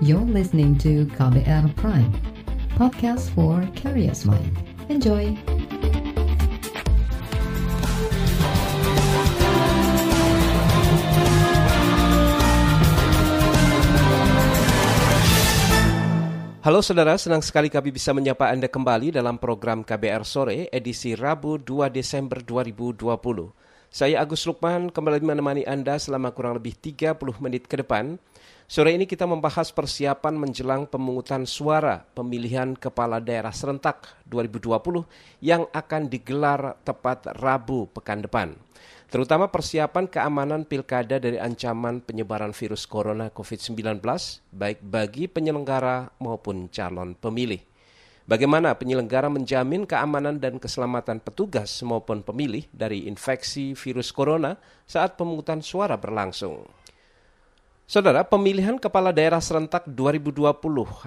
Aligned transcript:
You're 0.00 0.24
listening 0.24 0.80
to 0.80 1.04
KBR 1.12 1.76
Prime, 1.76 2.08
podcast 2.72 3.28
for 3.36 3.60
curious 3.76 4.24
mind. 4.24 4.48
Enjoy! 4.88 5.36
Halo 16.64 16.80
saudara, 16.80 17.20
senang 17.20 17.44
sekali 17.44 17.68
kami 17.68 17.92
bisa 17.92 18.16
menyapa 18.16 18.48
Anda 18.48 18.72
kembali 18.72 19.12
dalam 19.12 19.36
program 19.36 19.84
KBR 19.84 20.24
Sore 20.24 20.72
edisi 20.72 21.12
Rabu 21.12 21.60
2 21.60 21.92
Desember 21.92 22.40
2020. 22.40 23.04
Saya 23.92 24.24
Agus 24.24 24.48
Lukman 24.48 24.88
kembali 24.88 25.20
menemani 25.20 25.68
Anda 25.68 26.00
selama 26.00 26.32
kurang 26.32 26.56
lebih 26.56 26.72
30 26.80 27.20
menit 27.36 27.68
ke 27.68 27.84
depan. 27.84 28.16
Sore 28.70 28.94
ini 28.94 29.02
kita 29.02 29.26
membahas 29.26 29.74
persiapan 29.74 30.38
menjelang 30.38 30.86
pemungutan 30.86 31.42
suara 31.42 32.06
pemilihan 32.14 32.78
kepala 32.78 33.18
daerah 33.18 33.50
serentak 33.50 34.22
2020 34.30 35.42
yang 35.42 35.66
akan 35.74 36.06
digelar 36.06 36.78
tepat 36.86 37.34
Rabu 37.34 37.90
pekan 37.90 38.22
depan 38.22 38.54
terutama 39.10 39.50
persiapan 39.50 40.06
keamanan 40.06 40.62
pilkada 40.62 41.18
dari 41.18 41.34
ancaman 41.42 41.98
penyebaran 41.98 42.54
virus 42.54 42.86
corona 42.86 43.26
COVID-19, 43.34 43.98
baik 44.54 44.78
bagi 44.86 45.26
penyelenggara 45.26 46.14
maupun 46.22 46.70
calon 46.70 47.18
pemilih. 47.18 47.58
Bagaimana 48.30 48.78
penyelenggara 48.78 49.26
menjamin 49.26 49.82
keamanan 49.82 50.38
dan 50.38 50.62
keselamatan 50.62 51.18
petugas 51.18 51.82
maupun 51.82 52.22
pemilih 52.22 52.70
dari 52.70 53.10
infeksi 53.10 53.74
virus 53.74 54.14
corona 54.14 54.54
saat 54.86 55.18
pemungutan 55.18 55.58
suara 55.58 55.98
berlangsung? 55.98 56.79
Saudara, 57.90 58.22
pemilihan 58.22 58.78
kepala 58.78 59.10
daerah 59.10 59.42
serentak 59.42 59.82
2020 59.90 60.46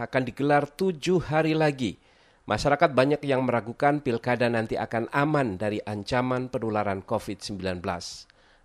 akan 0.03 0.21
digelar 0.27 0.67
tujuh 0.67 1.23
hari 1.23 1.55
lagi– 1.55 1.95
Masyarakat 2.43 2.91
banyak 2.91 3.23
yang 3.23 3.47
meragukan 3.47 4.03
pilkada 4.03 4.51
nanti 4.51 4.75
akan 4.75 5.07
aman 5.15 5.55
dari 5.55 5.79
ancaman 5.79 6.51
penularan 6.51 6.99
COVID-19. 6.99 7.79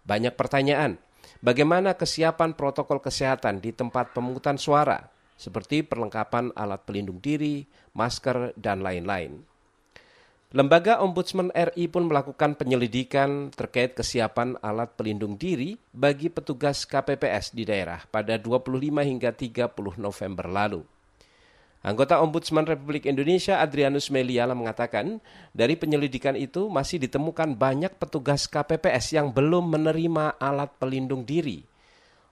Banyak 0.02 0.34
pertanyaan, 0.34 0.98
bagaimana 1.38 1.94
kesiapan 1.94 2.58
protokol 2.58 2.98
kesehatan 2.98 3.62
di 3.62 3.70
tempat 3.70 4.10
pemungutan 4.18 4.58
suara, 4.58 5.14
seperti 5.38 5.86
perlengkapan 5.86 6.50
alat 6.58 6.82
pelindung 6.82 7.22
diri, 7.22 7.70
masker, 7.94 8.58
dan 8.58 8.82
lain-lain. 8.82 9.46
Lembaga 10.48 11.04
Ombudsman 11.04 11.52
RI 11.52 11.92
pun 11.92 12.08
melakukan 12.08 12.56
penyelidikan 12.56 13.52
terkait 13.52 13.92
kesiapan 13.92 14.56
alat 14.64 14.96
pelindung 14.96 15.36
diri 15.36 15.76
bagi 15.92 16.32
petugas 16.32 16.88
KPPS 16.88 17.52
di 17.52 17.68
daerah 17.68 18.08
pada 18.08 18.40
25 18.40 18.80
hingga 18.80 19.28
30 19.36 20.00
November 20.00 20.48
lalu. 20.48 20.88
Anggota 21.84 22.24
Ombudsman 22.24 22.64
Republik 22.64 23.04
Indonesia 23.04 23.60
Adrianus 23.60 24.08
Meliala 24.08 24.56
mengatakan, 24.56 25.20
dari 25.52 25.76
penyelidikan 25.76 26.32
itu 26.32 26.72
masih 26.72 26.96
ditemukan 26.96 27.52
banyak 27.52 28.00
petugas 28.00 28.48
KPPS 28.48 29.20
yang 29.20 29.28
belum 29.28 29.68
menerima 29.68 30.40
alat 30.40 30.72
pelindung 30.80 31.28
diri. 31.28 31.60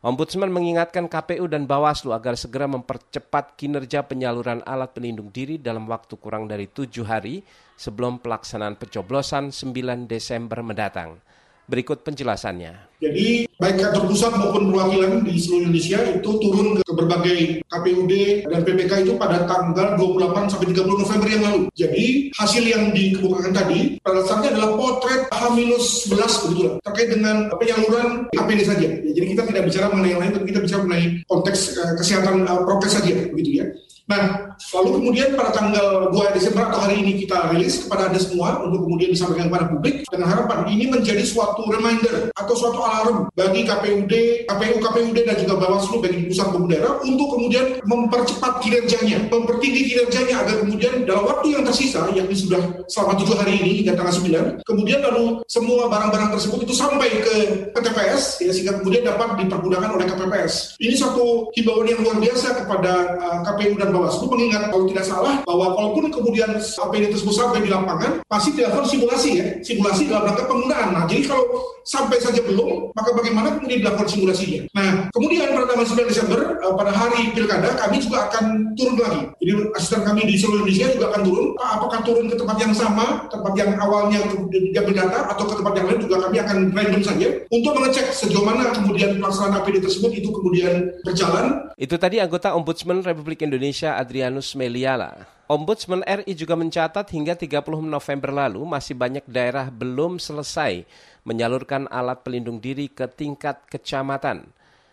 Ombudsman 0.07 0.55
mengingatkan 0.55 1.11
KPU 1.11 1.51
dan 1.51 1.67
Bawaslu 1.67 2.15
agar 2.15 2.39
segera 2.39 2.71
mempercepat 2.71 3.59
kinerja 3.59 4.07
penyaluran 4.07 4.63
alat 4.63 4.95
pelindung 4.95 5.35
diri 5.35 5.59
dalam 5.59 5.83
waktu 5.91 6.15
kurang 6.23 6.47
dari 6.47 6.71
tujuh 6.71 7.03
hari 7.03 7.43
sebelum 7.75 8.23
pelaksanaan 8.23 8.79
pencoblosan 8.79 9.51
9 9.51 10.07
Desember 10.07 10.63
mendatang. 10.63 11.19
Berikut 11.67 12.07
penjelasannya. 12.07 12.97
Jadi 12.97 13.45
baik 13.61 13.77
kantor 13.77 14.09
pusat 14.09 14.33
maupun 14.39 14.73
perwakilan 14.73 15.21
di 15.27 15.37
seluruh 15.37 15.69
Indonesia 15.69 15.99
itu 16.17 16.31
turun 16.41 16.81
ke 16.81 16.91
berbagai 16.95 17.39
KPUD 17.69 18.13
dan 18.49 18.61
PPK 18.65 18.93
itu 19.05 19.13
pada 19.21 19.45
tanggal 19.45 20.01
28 20.01 20.49
sampai 20.49 20.73
30 20.73 21.03
November 21.05 21.29
yang 21.29 21.43
lalu. 21.45 21.61
Jadi 21.77 22.33
hasil 22.33 22.65
yang 22.65 22.95
dikemukakan 22.97 23.53
tadi 23.53 24.01
pada 24.01 24.25
dasarnya 24.25 24.49
adalah 24.57 24.71
potret 24.81 25.23
H-11 25.29 26.25
begitu 26.49 26.61
lah, 26.65 26.75
terkait 26.89 27.09
dengan 27.13 27.37
penyaluran 27.53 28.09
APD 28.33 28.61
saja. 28.65 28.87
Ya, 28.87 29.13
jadi 29.13 29.27
kita 29.37 29.43
tidak 29.51 29.63
bicara 29.69 29.87
mengenai 29.93 30.11
yang 30.17 30.21
lain, 30.25 30.33
tapi 30.33 30.47
kita 30.49 30.61
bicara 30.65 30.81
mengenai 30.87 31.07
konteks 31.29 31.61
uh, 31.77 31.93
kesehatan 32.01 32.49
uh, 32.49 32.63
prokes 32.65 32.97
saja 32.97 33.13
begitu 33.29 33.51
ya. 33.61 33.67
Nah, 34.07 34.46
lalu 34.77 35.03
kemudian 35.03 35.29
pada 35.35 35.51
tanggal 35.51 36.15
2 36.15 36.37
Desember 36.39 36.71
atau 36.71 36.87
hari 36.87 37.03
ini 37.03 37.27
kita 37.27 37.51
rilis 37.51 37.83
kepada 37.83 38.13
Anda 38.13 38.21
semua 38.23 38.63
untuk 38.63 38.87
kemudian 38.87 39.11
disampaikan 39.11 39.51
kepada 39.51 39.67
publik 39.75 39.95
dengan 40.07 40.29
harapan 40.31 40.61
ini 40.71 40.85
menjadi 40.87 41.23
suatu 41.27 41.67
reminder 41.67 42.31
atau 42.37 42.55
suatu 42.55 42.79
alarm 42.79 43.17
bagi 43.35 43.67
KPUD, 43.67 44.13
KPU, 44.47 44.77
KPUD 44.79 45.19
dan 45.27 45.37
juga 45.41 45.55
Bawaslu 45.59 45.99
bagi 45.99 46.31
pusat 46.31 46.47
pemerintah 46.53 46.77
daerah 46.77 46.95
untuk 47.01 47.29
kemudian 47.33 47.67
mempercepat 47.87 48.53
kinerjanya, 48.61 49.19
mempertinggi 49.33 49.83
kinerjanya 49.89 50.35
agar 50.45 50.55
kemudian 50.61 50.93
dalam 51.09 51.25
waktu 51.25 51.47
yang 51.57 51.65
tersisa 51.65 52.05
yang 52.13 52.29
sudah 52.37 52.61
selama 52.91 53.17
tujuh 53.23 53.37
hari 53.39 53.57
ini 53.63 53.71
hingga 53.83 53.97
tanggal 53.97 54.13
9, 54.61 54.69
kemudian 54.69 55.01
lalu 55.01 55.41
semua 55.49 55.89
barang-barang 55.89 56.37
tersebut 56.37 56.69
itu 56.69 56.75
sampai 56.77 57.09
ke, 57.25 57.35
ke 57.73 57.81
ya, 57.97 58.51
sehingga 58.53 58.77
kemudian 58.83 59.09
dapat 59.09 59.41
dipergunakan 59.41 59.91
oleh 59.97 60.05
KPPS. 60.05 60.77
Ini 60.77 60.95
satu 60.99 61.49
himbauan 61.57 61.89
yang 61.89 62.01
luar 62.05 62.19
biasa 62.21 62.49
kepada 62.61 62.93
uh, 63.17 63.39
KPU 63.47 63.75
dan 63.81 63.91
Bawaslu 63.95 64.29
mengingat 64.47 64.71
kalau 64.71 64.87
tidak 64.87 65.05
salah 65.05 65.35
bahwa 65.43 65.67
walaupun 65.75 66.07
kemudian 66.15 66.51
APD 66.55 67.11
tersebut 67.11 67.35
sampai 67.35 67.67
di 67.67 67.71
lapangan 67.71 68.23
pasti 68.31 68.55
dilakukan 68.55 68.87
simulasi 68.87 69.31
ya 69.43 69.47
simulasi 69.61 70.07
dalam 70.07 70.31
rangka 70.31 70.47
penggunaan. 70.47 70.89
Nah 70.95 71.03
jadi 71.11 71.27
kalau 71.27 71.45
sampai 71.83 72.23
saja 72.23 72.39
belum 72.47 72.95
maka 72.95 73.11
bagaimana 73.11 73.59
kemudian 73.59 73.83
dilakukan 73.83 74.07
simulasinya. 74.07 74.71
Nah 74.79 75.11
kemudian 75.11 75.51
pada 75.51 75.67
tanggal 75.67 75.87
9 75.87 76.07
Desember 76.07 76.41
uh, 76.63 76.75
pada 76.79 76.93
hari 76.95 77.35
pilkada 77.35 77.75
kami 77.75 77.99
juga 77.99 78.31
akan 78.31 78.75
turun 78.79 78.95
lagi. 79.03 79.23
Jadi 79.43 79.53
asisten 79.75 80.03
kami 80.07 80.23
di 80.31 80.35
seluruh 80.39 80.63
Indonesia 80.63 80.87
juga 80.95 81.07
akan 81.11 81.23
turun. 81.27 81.47
Apakah 81.59 82.01
turun 82.07 82.27
ke 82.31 82.37
tempat 82.39 82.57
yang 82.63 82.73
sama, 82.73 83.27
tempat 83.29 83.53
yang 83.59 83.75
awalnya 83.83 84.23
diambil 84.51 84.95
data 84.95 85.19
atau 85.35 85.45
ke 85.51 85.55
tempat 85.59 85.75
yang 85.75 85.87
lain 85.91 86.01
juga 86.07 86.17
kami 86.23 86.37
akan 86.39 86.57
random 86.71 87.03
saja 87.03 87.27
untuk 87.51 87.73
mengecek 87.75 88.07
sejauh 88.15 88.47
mana 88.47 88.71
kemudian 88.71 89.19
pelaksanaan 89.19 89.59
APD 89.59 89.83
tersebut 89.83 90.11
itu 90.15 90.31
kemudian 90.31 90.95
berjalan. 91.03 91.67
Itu 91.77 92.01
tadi 92.01 92.23
anggota 92.23 92.57
Ombudsman 92.57 93.05
Republik 93.05 93.45
Indonesia 93.45 93.57
Indonesia 93.57 93.97
Adrianus 94.37 94.53
Meliala. 94.53 95.13
Ombudsman 95.49 96.05
RI 96.05 96.37
juga 96.37 96.59
mencatat 96.61 97.09
hingga 97.09 97.33
30 97.39 97.65
November 97.89 98.31
lalu 98.35 98.61
masih 98.69 98.93
banyak 98.93 99.25
daerah 99.25 99.73
belum 99.73 100.21
selesai 100.21 100.85
menyalurkan 101.25 101.89
alat 101.89 102.21
pelindung 102.21 102.61
diri 102.61 102.93
ke 102.93 103.09
tingkat 103.09 103.65
kecamatan. 103.65 104.45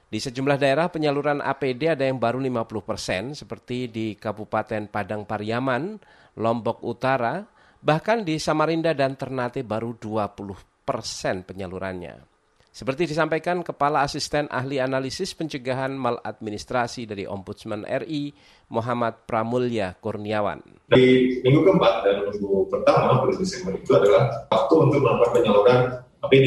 Di 0.07 0.21
sejumlah 0.23 0.55
daerah 0.55 0.87
penyaluran 0.87 1.43
APD 1.43 1.91
ada 1.91 2.07
yang 2.07 2.21
baru 2.21 2.39
50 2.39 2.87
persen 2.87 3.23
seperti 3.35 3.91
di 3.91 4.15
Kabupaten 4.15 4.87
Padang 4.87 5.27
Pariaman, 5.27 5.99
Lombok 6.39 6.85
Utara, 6.87 7.43
bahkan 7.83 8.23
di 8.23 8.39
Samarinda 8.39 8.95
dan 8.95 9.19
Ternate 9.19 9.65
baru 9.67 9.97
20 9.99 10.87
persen 10.87 11.43
penyalurannya. 11.43 12.32
Seperti 12.73 13.05
disampaikan 13.05 13.61
Kepala 13.61 14.01
Asisten 14.01 14.49
Ahli 14.49 14.81
Analisis 14.81 15.37
Pencegahan 15.37 15.93
Maladministrasi 15.93 17.05
dari 17.05 17.29
Ombudsman 17.29 17.85
RI, 17.85 18.33
Muhammad 18.73 19.29
Pramulya 19.29 19.93
Kurniawan. 20.01 20.89
Di 20.89 21.37
minggu 21.45 21.69
keempat 21.69 22.01
dan 22.01 22.25
minggu 22.33 22.65
pertama 22.73 23.21
bulan 23.21 23.37
Desember 23.37 23.77
itu 23.77 23.93
adalah 23.93 24.49
waktu 24.49 24.73
untuk 24.89 25.05
melakukan 25.05 25.31
penyaluran 25.37 25.79
APD 26.25 26.45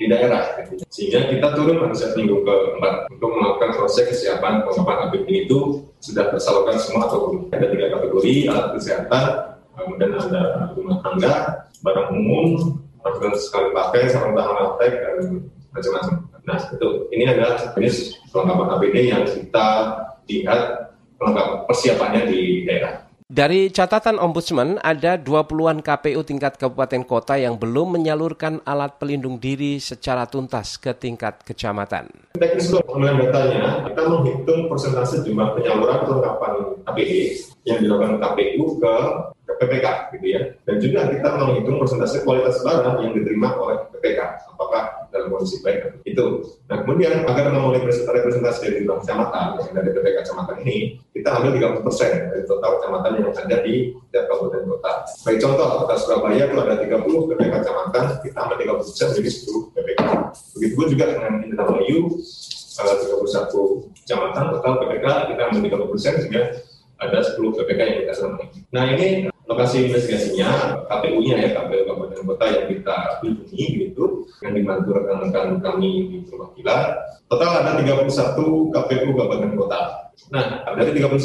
di 0.00 0.04
daerah. 0.08 0.40
Sehingga 0.88 1.28
kita 1.28 1.52
turun 1.52 1.84
pada 1.84 1.92
saat 1.92 2.16
minggu 2.16 2.48
keempat 2.48 3.12
untuk 3.12 3.28
melakukan 3.28 3.70
proses 3.76 4.08
kesiapan 4.08 4.64
pengembangan 4.64 5.12
APD 5.12 5.44
itu 5.44 5.84
sudah 6.00 6.32
tersalurkan 6.32 6.80
semua 6.80 7.12
atau 7.12 7.28
belum. 7.28 7.52
Ada 7.52 7.68
tiga 7.68 7.86
kategori, 7.92 8.34
alat 8.48 8.66
kesehatan, 8.72 9.24
kemudian 9.76 10.16
ada 10.16 10.72
rumah 10.72 10.96
tangga, 11.04 11.34
barang 11.84 12.08
umum, 12.16 12.80
sekali 13.36 13.68
pakai, 13.76 14.08
sarung 14.08 14.32
tangan 14.32 14.80
dan 14.80 15.44
macam-macam. 15.72 16.14
Nah, 16.48 16.58
itu 16.60 16.88
ini 17.12 17.24
adalah 17.28 17.60
jenis 17.76 18.16
perlengkapan 18.32 18.68
APD 18.78 18.96
yang 19.12 19.22
kita 19.28 19.66
lihat 20.28 20.60
persiapannya 21.68 22.22
di 22.30 22.64
daerah. 22.64 23.04
Dari 23.28 23.68
catatan 23.68 24.16
Ombudsman, 24.16 24.80
ada 24.80 25.20
20-an 25.20 25.84
KPU 25.84 26.24
tingkat 26.24 26.56
kabupaten 26.56 27.04
kota 27.04 27.36
yang 27.36 27.60
belum 27.60 28.00
menyalurkan 28.00 28.64
alat 28.64 28.96
pelindung 28.96 29.36
diri 29.36 29.76
secara 29.76 30.24
tuntas 30.24 30.80
ke 30.80 30.96
tingkat 30.96 31.44
kecamatan. 31.44 32.08
Teknis 32.40 32.72
untuk 32.72 32.88
pengambilan 32.88 33.28
datanya, 33.28 33.84
kita 33.84 34.02
menghitung 34.08 34.72
persentase 34.72 35.20
jumlah 35.28 35.52
penyaluran 35.60 36.08
perlengkapan 36.08 36.52
APD 36.88 37.12
yang 37.68 37.84
dilakukan 37.84 38.16
KPU 38.16 38.80
ke 38.80 38.94
PPK 39.60 39.86
gitu 40.16 40.26
ya. 40.32 40.40
Dan 40.64 40.76
juga 40.80 41.00
kita 41.12 41.28
menghitung 41.36 41.76
persentase 41.84 42.24
kualitas 42.24 42.64
barang 42.64 42.96
yang 43.04 43.12
diterima 43.12 43.60
oleh 43.60 43.76
PPK. 43.92 44.20
Apakah 44.56 44.97
kondisi 45.38 45.62
baik 45.62 46.02
itu. 46.02 46.26
Nah 46.66 46.82
kemudian 46.82 47.22
agar 47.22 47.54
memenuhi 47.54 47.78
representasi 47.86 48.58
dari 48.66 48.76
jumlah 48.82 48.98
kecamatan 49.06 49.46
dari 49.70 49.88
PPK 49.94 50.16
kecamatan 50.26 50.56
ini, 50.66 50.76
kita 51.14 51.28
ambil 51.38 51.54
30 51.54 51.86
persen 51.86 52.10
dari 52.34 52.42
total 52.44 52.70
kecamatan 52.82 53.10
yang 53.22 53.30
ada 53.30 53.56
di 53.62 53.74
setiap 53.94 54.24
kabupaten 54.26 54.66
kota. 54.66 54.92
Baik 55.22 55.38
contoh, 55.38 55.68
kota 55.86 55.94
Surabaya 55.94 56.42
itu 56.50 56.56
ada 56.58 56.74
30 56.82 57.28
PPK 57.30 57.52
kecamatan, 57.62 58.02
kita 58.26 58.38
ambil 58.42 58.56
30 58.58 58.82
persen 58.82 59.06
jadi 59.14 59.30
10 59.30 59.74
PPK. 59.78 60.02
Begitu 60.58 60.80
juga 60.90 61.04
dengan 61.14 61.32
Indramayu, 61.46 61.98
uh, 62.82 62.96
31 62.98 63.94
kecamatan 64.02 64.44
total 64.58 64.72
PPK 64.82 65.06
kita 65.34 65.40
ambil 65.50 65.60
30 65.70 65.92
persen 65.94 66.12
sehingga 66.18 66.42
ada 66.98 67.18
10 67.22 67.54
PPK 67.54 67.80
yang 67.86 67.98
kita 68.02 68.12
selama 68.18 68.42
Nah 68.74 68.84
ini 68.90 69.30
lokasi 69.48 69.88
investigasinya 69.88 70.84
KPU-nya 70.86 71.34
ya 71.40 71.48
KPU 71.56 71.82
Kabupaten 71.88 72.20
Kota 72.28 72.44
yang 72.52 72.66
kita 72.68 72.98
kunjungi 73.24 73.64
gitu 73.80 74.28
yang 74.44 74.52
dibantu 74.52 74.88
rekan-rekan 74.92 75.58
kami 75.64 75.90
di 76.12 76.16
perwakilan 76.28 77.00
total 77.32 77.50
ada 77.64 77.80
31 77.80 78.04
KPU 78.76 79.08
Kabupaten 79.16 79.52
Kota. 79.56 79.80
Nah 80.28 80.68
dari 80.76 80.92
31 81.00 81.16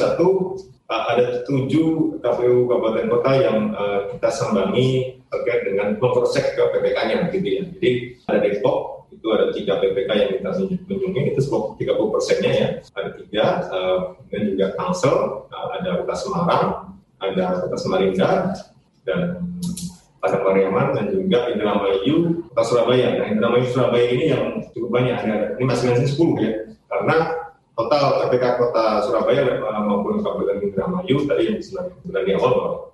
ada 0.87 1.43
tujuh 1.43 2.19
KPU 2.23 2.63
Kabupaten 2.71 3.07
Kota 3.11 3.31
yang 3.35 3.75
uh, 3.75 4.07
kita 4.15 4.29
sambangi 4.31 5.19
terkait 5.27 5.61
dengan 5.67 5.99
memproses 5.99 6.47
ke 6.53 6.63
PPK-nya 6.63 7.27
gitu 7.33 7.47
ya. 7.47 7.63
Jadi 7.75 7.89
ada 8.29 8.39
Depok, 8.39 9.09
itu 9.09 9.27
ada 9.33 9.49
tiga 9.49 9.81
PPK 9.81 10.09
yang 10.13 10.31
kita 10.37 10.49
kunjungi, 10.85 11.21
itu 11.33 11.41
30 11.41 12.13
persennya 12.13 12.51
ya, 12.53 12.67
ada 12.93 13.09
tiga, 13.17 13.45
uh, 13.73 13.99
dan 14.29 14.41
juga 14.53 14.65
Tangsel, 14.77 15.17
ada 15.49 15.89
Kota 16.05 16.15
Semarang, 16.15 16.92
ada 17.33 17.65
Kota 17.65 17.77
Samarinda, 17.81 18.53
dan 19.03 19.41
pada 20.23 20.39
Pariaman 20.39 20.95
dan 20.95 21.11
juga 21.11 21.51
Indramayu, 21.51 22.47
Kota 22.53 22.63
Surabaya. 22.63 23.19
Nah, 23.19 23.27
Indramayu 23.33 23.65
Surabaya 23.67 24.07
ini 24.07 24.25
yang 24.31 24.63
cukup 24.71 24.89
banyak, 24.93 25.17
ada, 25.19 25.59
ini 25.59 25.65
masing-masing 25.67 26.07
10 26.07 26.45
ya, 26.45 26.51
karena 26.87 27.15
total 27.73 28.03
PPK 28.29 28.45
Kota 28.61 28.85
Surabaya 29.03 29.41
maupun 29.83 30.21
Kabupaten 30.21 30.61
Indramayu 30.61 31.25
tadi 31.25 31.43
yang 31.49 31.57
disebutkan 31.57 32.23
di 32.23 32.31
awal 32.37 32.53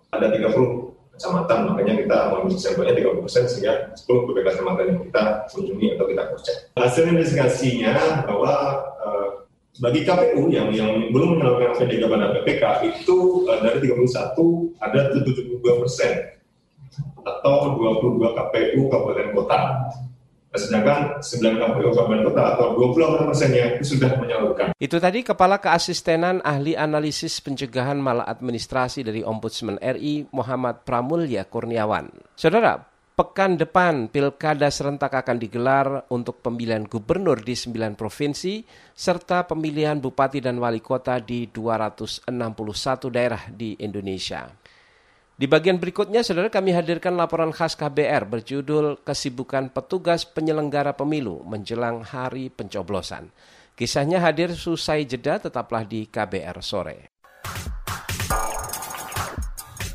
ada 0.10 0.32
30 0.34 0.90
kecamatan, 1.20 1.60
makanya 1.68 1.94
kita 2.00 2.18
mengambil 2.32 2.56
sampelnya 2.56 2.96
30 2.96 3.24
persen 3.28 3.44
sehingga 3.52 3.92
10 3.92 4.08
PPK 4.32 4.48
kecamatan 4.56 4.86
yang 4.88 5.00
kita 5.04 5.24
kunjungi 5.52 5.88
atau 6.00 6.06
kita 6.08 6.22
cross 6.32 6.44
check. 6.48 6.58
Hasil 6.80 7.04
investigasinya 7.12 8.24
bahwa 8.24 8.54
uh, 9.04 9.19
bagi 9.80 10.04
KPU 10.04 10.52
yang 10.52 10.70
yang 10.76 11.10
belum 11.10 11.40
menyalurkan 11.40 11.72
SPDK 11.80 12.04
pada 12.12 12.36
PPK 12.36 12.64
itu 12.92 13.48
uh, 13.48 13.60
dari 13.64 13.80
31 13.88 14.76
ada 14.84 15.00
72 15.16 15.82
persen 15.82 16.14
atau 17.24 17.80
22 17.80 18.20
KPU 18.20 18.80
kabupaten 18.92 19.28
kota 19.32 19.60
sedangkan 20.50 21.22
9 21.22 21.62
KPU 21.62 21.90
Kabupaten 21.94 22.26
Kota 22.26 22.44
atau 22.58 22.74
28 22.74 23.30
persennya 23.30 23.66
itu 23.78 23.94
sudah 23.94 24.18
menyalurkan. 24.18 24.74
Itu 24.82 24.98
tadi 24.98 25.22
Kepala 25.22 25.62
Keasistenan 25.62 26.42
Ahli 26.42 26.74
Analisis 26.74 27.38
Pencegahan 27.38 28.02
Maladministrasi 28.02 29.06
dari 29.06 29.22
Ombudsman 29.22 29.78
RI 29.78 30.26
Muhammad 30.34 30.82
Pramulya 30.90 31.46
Kurniawan. 31.46 32.10
Saudara, 32.34 32.82
pekan 33.20 33.60
depan 33.60 34.08
pilkada 34.08 34.72
serentak 34.72 35.12
akan 35.12 35.44
digelar 35.44 36.08
untuk 36.08 36.40
pemilihan 36.40 36.88
gubernur 36.88 37.44
di 37.44 37.52
9 37.52 38.00
provinsi 38.00 38.64
serta 38.96 39.44
pemilihan 39.44 40.00
bupati 40.00 40.40
dan 40.40 40.56
wali 40.56 40.80
kota 40.80 41.20
di 41.20 41.52
261 41.52 42.32
daerah 43.12 43.44
di 43.52 43.76
Indonesia. 43.84 44.48
Di 45.36 45.52
bagian 45.52 45.84
berikutnya, 45.84 46.24
saudara 46.24 46.48
kami 46.48 46.72
hadirkan 46.72 47.20
laporan 47.20 47.52
khas 47.52 47.76
KBR 47.76 48.24
berjudul 48.24 49.04
Kesibukan 49.04 49.68
Petugas 49.68 50.24
Penyelenggara 50.24 50.96
Pemilu 50.96 51.44
Menjelang 51.44 52.08
Hari 52.08 52.48
Pencoblosan. 52.48 53.36
Kisahnya 53.76 54.24
hadir 54.24 54.56
susai 54.56 55.04
jeda, 55.04 55.44
tetaplah 55.44 55.84
di 55.84 56.08
KBR 56.08 56.64
Sore. 56.64 57.19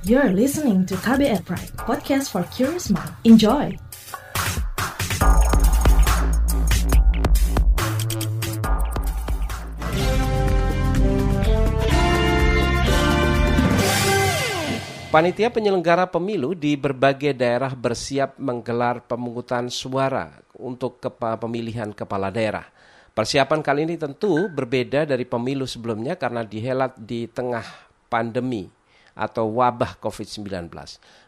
You're 0.04 0.36
listening 0.36 0.84
to 0.92 1.00
KBR 1.00 1.48
Pride, 1.48 1.72
podcast 1.80 2.28
for 2.28 2.44
curious 2.52 2.92
mind. 2.92 3.08
Enjoy! 3.24 3.72
Panitia 15.08 15.48
penyelenggara 15.48 16.04
pemilu 16.04 16.52
di 16.52 16.76
berbagai 16.76 17.32
daerah 17.32 17.72
bersiap 17.72 18.36
menggelar 18.36 19.00
pemungutan 19.08 19.72
suara 19.72 20.44
untuk 20.52 21.00
kepa 21.00 21.40
pemilihan 21.40 21.96
kepala 21.96 22.28
daerah. 22.28 22.68
Persiapan 23.16 23.64
kali 23.64 23.88
ini 23.88 23.96
tentu 23.96 24.52
berbeda 24.52 25.08
dari 25.08 25.24
pemilu 25.24 25.64
sebelumnya 25.64 26.20
karena 26.20 26.44
dihelat 26.44 26.92
di 27.00 27.24
tengah 27.24 27.64
pandemi 28.12 28.83
atau 29.14 29.49
wabah 29.50 29.99
COVID-19. 30.02 30.70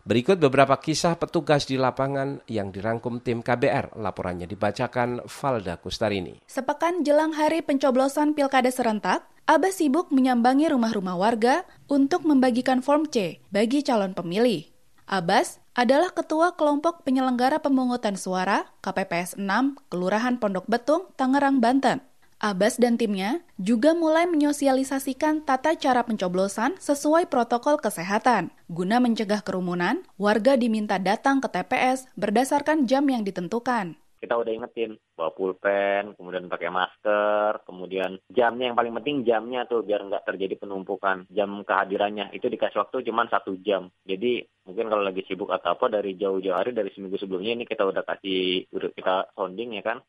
Berikut 0.03 0.37
beberapa 0.39 0.75
kisah 0.79 1.19
petugas 1.19 1.67
di 1.67 1.79
lapangan 1.79 2.43
yang 2.51 2.75
dirangkum 2.75 3.23
tim 3.23 3.41
KBR. 3.41 3.97
Laporannya 3.99 4.47
dibacakan 4.47 5.25
Valda 5.27 5.79
Kustarini. 5.79 6.43
Sepekan 6.51 7.07
jelang 7.07 7.35
hari 7.35 7.63
pencoblosan 7.63 8.35
pilkada 8.35 8.69
serentak, 8.71 9.27
Abbas 9.47 9.79
sibuk 9.79 10.11
menyambangi 10.11 10.67
rumah-rumah 10.67 11.15
warga 11.15 11.63
untuk 11.87 12.27
membagikan 12.27 12.83
form 12.83 13.07
C 13.07 13.39
bagi 13.55 13.87
calon 13.87 14.11
pemilih. 14.11 14.67
Abbas 15.07 15.63
adalah 15.79 16.11
ketua 16.11 16.59
kelompok 16.59 17.07
penyelenggara 17.07 17.63
pemungutan 17.63 18.19
suara 18.19 18.67
KPPS 18.83 19.39
6 19.39 19.87
Kelurahan 19.87 20.43
Pondok 20.43 20.67
Betung, 20.67 21.15
Tangerang, 21.15 21.63
Banten. 21.63 22.03
Abbas 22.37 22.77
dan 22.77 23.01
timnya 23.01 23.41
juga 23.57 23.97
mulai 23.97 24.29
menyosialisasikan 24.29 25.49
tata 25.49 25.73
cara 25.73 26.05
pencoblosan 26.05 26.77
sesuai 26.77 27.33
protokol 27.33 27.81
kesehatan. 27.81 28.53
Guna 28.69 29.01
mencegah 29.01 29.41
kerumunan, 29.41 30.05
warga 30.21 30.53
diminta 30.61 31.01
datang 31.01 31.41
ke 31.41 31.49
TPS 31.49 32.05
berdasarkan 32.13 32.85
jam 32.85 33.09
yang 33.09 33.25
ditentukan 33.25 33.97
kita 34.17 34.43
udah 34.43 34.53
ingetin 34.53 34.99
bawa 35.15 35.31
pulpen, 35.37 36.17
kemudian 36.19 36.51
pakai 36.51 36.67
masker, 36.73 37.63
kemudian 37.63 38.19
jamnya 38.33 38.73
yang 38.73 38.77
paling 38.77 38.91
penting 38.99 39.23
jamnya 39.23 39.69
tuh 39.71 39.87
biar 39.87 40.03
nggak 40.03 40.27
terjadi 40.27 40.59
penumpukan 40.59 41.31
jam 41.31 41.63
kehadirannya 41.63 42.35
itu 42.35 42.51
dikasih 42.51 42.83
waktu 42.83 43.07
cuma 43.07 43.29
satu 43.31 43.55
jam. 43.63 43.93
Jadi 44.03 44.43
mungkin 44.67 44.91
kalau 44.91 45.07
lagi 45.07 45.23
sibuk 45.29 45.53
atau 45.53 45.79
apa 45.79 45.87
dari 45.93 46.19
jauh-jauh 46.19 46.59
hari 46.59 46.75
dari 46.75 46.91
seminggu 46.91 47.21
sebelumnya 47.21 47.55
ini 47.55 47.65
kita 47.69 47.87
udah 47.87 48.03
kasih 48.03 48.67
kita 48.73 49.31
sounding 49.39 49.79
ya 49.79 49.85
kan. 49.87 50.03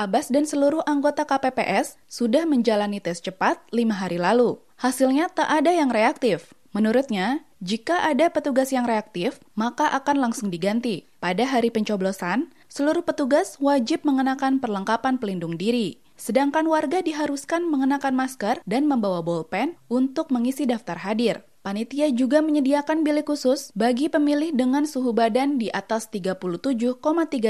Abbas 0.00 0.32
dan 0.32 0.48
seluruh 0.48 0.80
anggota 0.88 1.28
KPPS 1.28 2.00
sudah 2.08 2.48
menjalani 2.48 3.04
tes 3.04 3.20
cepat 3.20 3.60
lima 3.68 3.92
hari 3.92 4.16
lalu. 4.16 4.56
Hasilnya 4.80 5.28
tak 5.28 5.52
ada 5.52 5.76
yang 5.76 5.92
reaktif. 5.92 6.56
Menurutnya, 6.72 7.44
jika 7.60 8.08
ada 8.08 8.32
petugas 8.32 8.72
yang 8.72 8.88
reaktif, 8.88 9.44
maka 9.52 9.92
akan 9.92 10.24
langsung 10.24 10.48
diganti. 10.48 11.04
Pada 11.20 11.44
hari 11.44 11.68
pencoblosan, 11.68 12.48
seluruh 12.72 13.04
petugas 13.04 13.60
wajib 13.60 14.08
mengenakan 14.08 14.56
perlengkapan 14.56 15.20
pelindung 15.20 15.60
diri. 15.60 16.00
Sedangkan 16.16 16.64
warga 16.64 17.04
diharuskan 17.04 17.68
mengenakan 17.68 18.16
masker 18.16 18.64
dan 18.64 18.88
membawa 18.88 19.20
bolpen 19.20 19.76
untuk 19.92 20.32
mengisi 20.32 20.64
daftar 20.64 20.96
hadir. 21.04 21.44
Panitia 21.60 22.08
juga 22.08 22.40
menyediakan 22.40 23.04
bilik 23.04 23.28
khusus 23.28 23.68
bagi 23.76 24.08
pemilih 24.08 24.56
dengan 24.56 24.88
suhu 24.88 25.12
badan 25.12 25.60
di 25.60 25.68
atas 25.68 26.08
37,3 26.08 26.96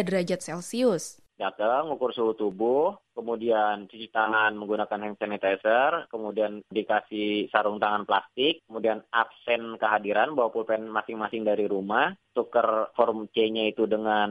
derajat 0.02 0.42
Celcius 0.42 1.22
datang 1.40 1.88
ukur 1.96 2.12
suhu 2.12 2.36
tubuh, 2.36 2.92
kemudian 3.16 3.88
cuci 3.88 4.12
tangan 4.12 4.52
menggunakan 4.60 5.00
hand 5.00 5.16
sanitizer, 5.16 6.04
kemudian 6.12 6.60
dikasih 6.68 7.48
sarung 7.48 7.80
tangan 7.80 8.04
plastik, 8.04 8.60
kemudian 8.68 9.00
absen 9.08 9.80
kehadiran 9.80 10.36
bawa 10.36 10.52
pulpen 10.52 10.92
masing-masing 10.92 11.48
dari 11.48 11.64
rumah, 11.64 12.12
tuker 12.36 12.92
form 12.92 13.32
C-nya 13.32 13.72
itu 13.72 13.88
dengan 13.88 14.30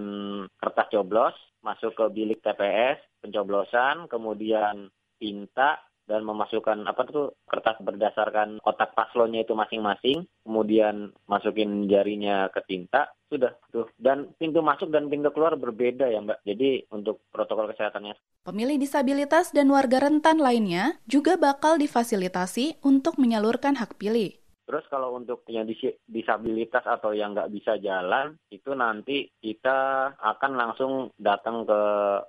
kertas 0.61 0.93
coblos, 0.93 1.33
masuk 1.65 1.97
ke 1.97 2.05
bilik 2.13 2.45
TPS, 2.45 3.01
pencoblosan, 3.25 4.05
kemudian 4.05 4.93
tinta, 5.17 5.88
dan 6.09 6.25
memasukkan 6.25 6.89
apa 6.89 7.05
tuh 7.05 7.37
kertas 7.45 7.77
berdasarkan 7.85 8.57
kotak 8.65 8.97
paslonnya 8.97 9.45
itu 9.45 9.53
masing-masing, 9.53 10.25
kemudian 10.41 11.13
masukin 11.29 11.85
jarinya 11.85 12.49
ke 12.49 12.65
tinta, 12.65 13.13
sudah 13.29 13.53
tuh. 13.69 13.85
Dan 13.93 14.33
pintu 14.41 14.65
masuk 14.65 14.89
dan 14.89 15.05
pintu 15.05 15.29
keluar 15.29 15.53
berbeda 15.53 16.09
ya 16.09 16.25
Mbak. 16.25 16.41
Jadi 16.41 16.89
untuk 16.89 17.21
protokol 17.29 17.69
kesehatannya. 17.69 18.17
Pemilih 18.41 18.81
disabilitas 18.81 19.53
dan 19.53 19.69
warga 19.69 20.01
rentan 20.01 20.41
lainnya 20.41 20.97
juga 21.05 21.37
bakal 21.37 21.77
difasilitasi 21.77 22.81
untuk 22.81 23.21
menyalurkan 23.21 23.77
hak 23.77 24.01
pilih. 24.01 24.33
Terus 24.69 24.85
kalau 24.85 25.17
untuk 25.17 25.41
yang 25.49 25.65
disabilitas 26.05 26.85
atau 26.85 27.09
yang 27.09 27.33
nggak 27.33 27.49
bisa 27.49 27.81
jalan, 27.81 28.37
itu 28.53 28.69
nanti 28.77 29.25
kita 29.41 30.13
akan 30.13 30.53
langsung 30.53 31.09
datang 31.17 31.65
ke 31.65 31.81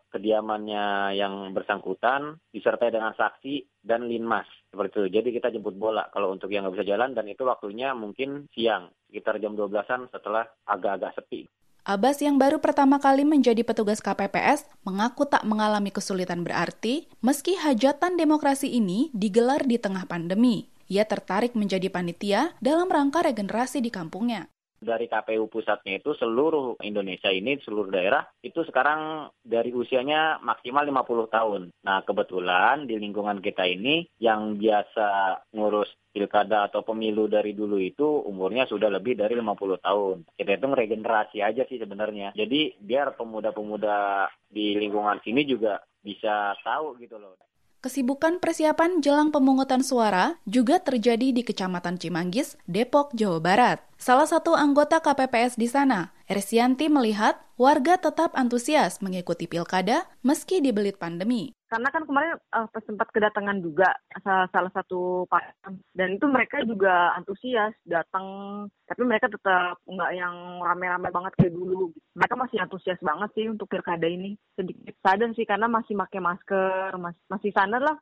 kediamannya 0.08 1.20
yang 1.20 1.52
bersangkutan, 1.52 2.40
disertai 2.48 2.96
dengan 2.96 3.12
saksi 3.12 3.84
dan 3.84 4.08
linmas 4.08 4.48
seperti 4.72 5.04
itu. 5.04 5.20
Jadi 5.20 5.28
kita 5.36 5.52
jemput 5.52 5.76
bola 5.76 6.08
kalau 6.08 6.32
untuk 6.32 6.48
yang 6.48 6.64
nggak 6.64 6.80
bisa 6.80 6.96
jalan 6.96 7.12
dan 7.12 7.28
itu 7.28 7.44
waktunya 7.44 7.92
mungkin 7.92 8.48
siang, 8.56 8.88
sekitar 9.12 9.36
jam 9.36 9.52
12-an 9.52 10.08
setelah 10.08 10.48
agak-agak 10.64 11.20
sepi. 11.20 11.44
Abbas 11.84 12.24
yang 12.24 12.40
baru 12.40 12.56
pertama 12.56 13.04
kali 13.04 13.28
menjadi 13.28 13.60
petugas 13.68 14.00
KPPS 14.00 14.64
mengaku 14.88 15.28
tak 15.28 15.44
mengalami 15.44 15.92
kesulitan 15.92 16.40
berarti 16.40 17.04
meski 17.20 17.60
hajatan 17.60 18.16
demokrasi 18.16 18.72
ini 18.72 19.12
digelar 19.12 19.68
di 19.68 19.76
tengah 19.76 20.08
pandemi 20.08 20.79
ia 20.90 21.06
tertarik 21.06 21.54
menjadi 21.54 21.86
panitia 21.86 22.58
dalam 22.58 22.90
rangka 22.90 23.22
regenerasi 23.22 23.78
di 23.78 23.94
kampungnya. 23.94 24.50
dari 24.80 25.12
KPU 25.12 25.44
pusatnya 25.52 26.00
itu 26.00 26.16
seluruh 26.16 26.80
Indonesia 26.80 27.28
ini 27.28 27.60
seluruh 27.60 27.92
daerah 27.92 28.24
itu 28.40 28.64
sekarang 28.64 29.28
dari 29.44 29.76
usianya 29.76 30.40
maksimal 30.40 30.88
50 30.88 31.28
tahun. 31.28 31.62
Nah, 31.84 32.00
kebetulan 32.08 32.88
di 32.88 32.96
lingkungan 32.96 33.44
kita 33.44 33.68
ini 33.68 34.08
yang 34.16 34.56
biasa 34.56 35.36
ngurus 35.52 35.92
pilkada 36.10 36.72
atau 36.72 36.80
pemilu 36.80 37.28
dari 37.28 37.52
dulu 37.52 37.76
itu 37.76 38.24
umurnya 38.24 38.64
sudah 38.64 38.88
lebih 38.88 39.20
dari 39.20 39.36
50 39.36 39.84
tahun. 39.84 40.16
Kita 40.32 40.50
itu 40.56 40.66
regenerasi 40.72 41.38
aja 41.44 41.62
sih 41.68 41.76
sebenarnya. 41.76 42.32
Jadi 42.32 42.80
biar 42.80 43.14
pemuda-pemuda 43.20 44.26
di 44.48 44.74
lingkungan 44.80 45.20
sini 45.20 45.44
juga 45.44 45.78
bisa 46.00 46.56
tahu 46.64 46.96
gitu 46.98 47.20
loh. 47.20 47.36
Kesibukan 47.80 48.44
persiapan 48.44 49.00
jelang 49.00 49.32
pemungutan 49.32 49.80
suara 49.80 50.36
juga 50.44 50.84
terjadi 50.84 51.32
di 51.32 51.40
Kecamatan 51.40 51.96
Cimanggis, 51.96 52.60
Depok, 52.68 53.08
Jawa 53.16 53.40
Barat. 53.40 53.78
Salah 53.96 54.28
satu 54.28 54.52
anggota 54.52 55.00
KPPS 55.00 55.56
di 55.56 55.64
sana, 55.64 56.12
Ersianti 56.28 56.92
melihat 56.92 57.40
warga 57.56 57.96
tetap 57.96 58.36
antusias 58.36 59.00
mengikuti 59.00 59.48
pilkada 59.48 60.04
meski 60.20 60.60
dibelit 60.60 61.00
pandemi 61.00 61.56
karena 61.70 61.88
kan 61.94 62.02
kemarin 62.02 62.34
uh, 62.50 62.66
sempat 62.82 63.08
kedatangan 63.14 63.62
juga 63.62 63.94
salah, 64.26 64.50
salah 64.50 64.72
satu 64.74 65.22
pasangan 65.30 65.78
dan 65.94 66.18
itu 66.18 66.26
mereka 66.26 66.66
juga 66.66 67.14
antusias 67.14 67.70
datang. 67.86 68.66
Tapi 68.90 69.06
mereka 69.06 69.30
tetap 69.30 69.78
nggak 69.86 70.12
yang 70.18 70.34
rame-rame 70.66 71.14
banget 71.14 71.32
kayak 71.38 71.54
dulu. 71.54 71.94
Mereka 72.18 72.34
masih 72.34 72.58
antusias 72.58 72.98
banget 72.98 73.30
sih 73.38 73.46
untuk 73.46 73.70
pilkada 73.70 74.10
ini. 74.10 74.34
Sedikit 74.58 74.98
sadar 74.98 75.30
sih 75.38 75.46
karena 75.46 75.70
masih 75.70 75.94
pakai 75.94 76.18
masker 76.18 76.90
masih 76.98 77.22
masih 77.30 77.50
sadar 77.54 77.82
lah. 77.86 77.96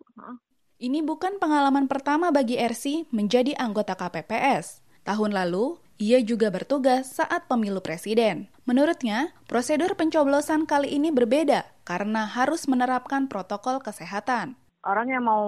Ini 0.80 1.04
bukan 1.04 1.37
pengalaman 1.37 1.90
pertama 1.92 2.32
bagi 2.32 2.56
RC 2.56 3.12
menjadi 3.12 3.52
anggota 3.60 3.92
KPPS. 3.98 4.80
Tahun 5.04 5.32
lalu, 5.32 5.76
ia 5.98 6.22
juga 6.22 6.48
bertugas 6.48 7.18
saat 7.18 7.50
pemilu 7.50 7.82
presiden. 7.82 8.46
Menurutnya, 8.62 9.34
prosedur 9.50 9.98
pencoblosan 9.98 10.64
kali 10.70 10.94
ini 10.94 11.10
berbeda 11.10 11.77
karena 11.88 12.28
harus 12.28 12.68
menerapkan 12.68 13.33
protokol 13.33 13.80
kesehatan. 13.80 14.61
Orang 14.85 15.09
yang 15.09 15.25
mau 15.25 15.47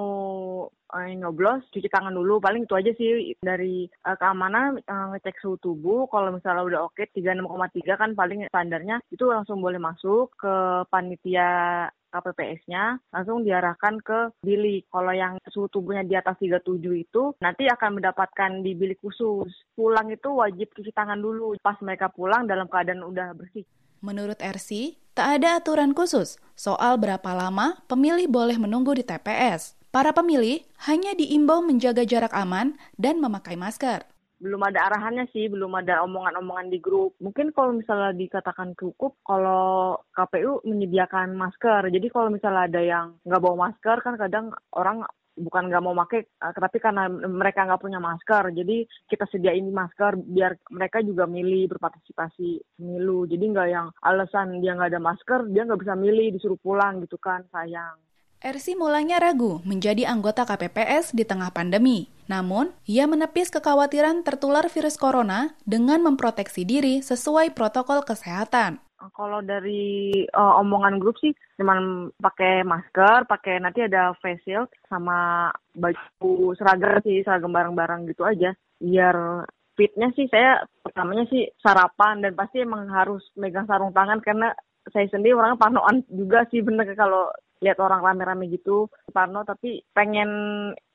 uh, 0.91 1.07
nyoblos 1.15 1.63
cuci 1.71 1.87
tangan 1.87 2.17
dulu 2.17 2.43
paling 2.43 2.67
itu 2.67 2.75
aja 2.75 2.91
sih 2.99 3.37
dari 3.39 3.87
uh, 4.03 4.17
keamanan 4.19 4.83
uh, 4.91 5.15
ngecek 5.15 5.39
suhu 5.39 5.57
tubuh 5.63 6.11
kalau 6.11 6.35
misalnya 6.35 6.67
udah 6.67 6.81
oke 6.91 6.99
okay, 6.99 7.07
36,3 7.15 8.01
kan 8.01 8.11
paling 8.19 8.51
standarnya 8.51 8.99
itu 9.15 9.23
langsung 9.31 9.63
boleh 9.63 9.79
masuk 9.79 10.35
ke 10.35 10.55
panitia 10.91 11.87
KPPS-nya 12.11 12.99
langsung 13.15 13.47
diarahkan 13.47 14.03
ke 14.03 14.35
bilik. 14.43 14.91
Kalau 14.91 15.15
yang 15.15 15.39
suhu 15.47 15.71
tubuhnya 15.71 16.03
di 16.03 16.19
atas 16.19 16.35
37 16.43 16.83
itu 16.99 17.23
nanti 17.39 17.71
akan 17.71 18.03
mendapatkan 18.03 18.67
di 18.67 18.75
bilik 18.75 18.99
khusus. 18.99 19.55
Pulang 19.79 20.11
itu 20.11 20.29
wajib 20.35 20.75
cuci 20.75 20.91
tangan 20.91 21.23
dulu 21.23 21.55
pas 21.63 21.79
mereka 21.87 22.11
pulang 22.11 22.51
dalam 22.51 22.67
keadaan 22.67 23.07
udah 23.07 23.31
bersih. 23.39 23.63
Menurut 24.01 24.41
RC, 24.41 24.97
tak 25.13 25.41
ada 25.41 25.61
aturan 25.61 25.93
khusus 25.93 26.41
soal 26.57 26.97
berapa 26.97 27.37
lama 27.37 27.85
pemilih 27.85 28.33
boleh 28.33 28.57
menunggu 28.57 28.97
di 28.97 29.05
TPS. 29.05 29.77
Para 29.93 30.17
pemilih 30.17 30.65
hanya 30.89 31.13
diimbau 31.13 31.61
menjaga 31.61 32.09
jarak 32.09 32.33
aman 32.33 32.81
dan 32.97 33.21
memakai 33.21 33.61
masker 33.61 34.09
belum 34.41 34.65
ada 34.65 34.89
arahannya 34.89 35.29
sih, 35.37 35.53
belum 35.53 35.77
ada 35.77 36.01
omongan-omongan 36.09 36.73
di 36.73 36.81
grup. 36.81 37.13
Mungkin 37.21 37.53
kalau 37.53 37.77
misalnya 37.77 38.17
dikatakan 38.17 38.73
cukup, 38.73 39.21
kalau 39.21 40.01
KPU 40.17 40.65
menyediakan 40.65 41.37
masker. 41.37 41.93
Jadi 41.93 42.09
kalau 42.09 42.33
misalnya 42.33 42.65
ada 42.65 42.81
yang 42.81 43.07
nggak 43.29 43.43
bawa 43.45 43.69
masker, 43.69 44.01
kan 44.01 44.17
kadang 44.17 44.57
orang 44.73 45.05
bukan 45.37 45.71
nggak 45.71 45.83
mau 45.85 45.95
pakai, 46.07 46.21
eh, 46.27 46.53
tapi 46.55 46.79
karena 46.83 47.07
mereka 47.11 47.67
nggak 47.67 47.83
punya 47.83 47.99
masker. 48.03 48.51
Jadi 48.55 48.87
kita 49.07 49.25
sediain 49.31 49.67
masker 49.71 50.19
biar 50.19 50.59
mereka 50.73 51.01
juga 51.03 51.25
milih 51.31 51.71
berpartisipasi 51.77 52.79
pemilu. 52.79 53.27
Jadi 53.31 53.45
nggak 53.51 53.69
yang 53.71 53.87
alasan 54.03 54.59
dia 54.59 54.75
nggak 54.75 54.91
ada 54.97 55.03
masker, 55.03 55.51
dia 55.51 55.67
nggak 55.67 55.81
bisa 55.81 55.95
milih, 55.95 56.35
disuruh 56.35 56.59
pulang 56.61 57.01
gitu 57.05 57.17
kan, 57.21 57.45
sayang. 57.55 57.99
RC 58.41 58.73
mulanya 58.73 59.21
ragu 59.21 59.61
menjadi 59.69 60.09
anggota 60.09 60.49
KPPS 60.49 61.13
di 61.13 61.29
tengah 61.29 61.53
pandemi. 61.53 62.09
Namun, 62.25 62.73
ia 62.89 63.05
menepis 63.05 63.53
kekhawatiran 63.53 64.25
tertular 64.25 64.65
virus 64.73 64.97
corona 64.97 65.53
dengan 65.69 66.01
memproteksi 66.01 66.65
diri 66.65 67.05
sesuai 67.05 67.53
protokol 67.53 68.01
kesehatan. 68.01 68.81
Kalau 69.01 69.41
dari 69.41 70.13
uh, 70.29 70.61
omongan 70.61 71.01
grup 71.01 71.17
sih 71.17 71.33
cuman 71.57 72.13
pakai 72.21 72.61
masker, 72.69 73.25
pakai 73.25 73.57
nanti 73.57 73.81
ada 73.85 74.13
face 74.21 74.45
shield 74.45 74.69
sama 74.93 75.49
baju 75.73 76.53
seragam 76.61 77.01
sih, 77.01 77.25
seragam 77.25 77.53
barang-barang 77.53 78.13
gitu 78.13 78.29
aja. 78.29 78.53
Biar 78.77 79.49
fitnya 79.81 80.13
sih 80.13 80.29
saya 80.29 80.61
pertamanya 80.85 81.25
sih 81.33 81.49
sarapan 81.65 82.21
dan 82.21 82.37
pasti 82.37 82.61
emang 82.61 82.93
harus 82.93 83.25
megang 83.41 83.65
sarung 83.65 83.97
tangan 83.97 84.21
karena 84.21 84.53
saya 84.93 85.09
sendiri 85.09 85.33
orangnya 85.33 85.61
panoan 85.61 86.05
juga 86.13 86.45
sih 86.53 86.61
bener 86.61 86.85
kalau 86.97 87.33
lihat 87.61 87.77
orang 87.81 88.01
rame-rame 88.01 88.49
gitu 88.49 88.89
Parno 89.13 89.45
tapi 89.45 89.85
pengen 89.93 90.29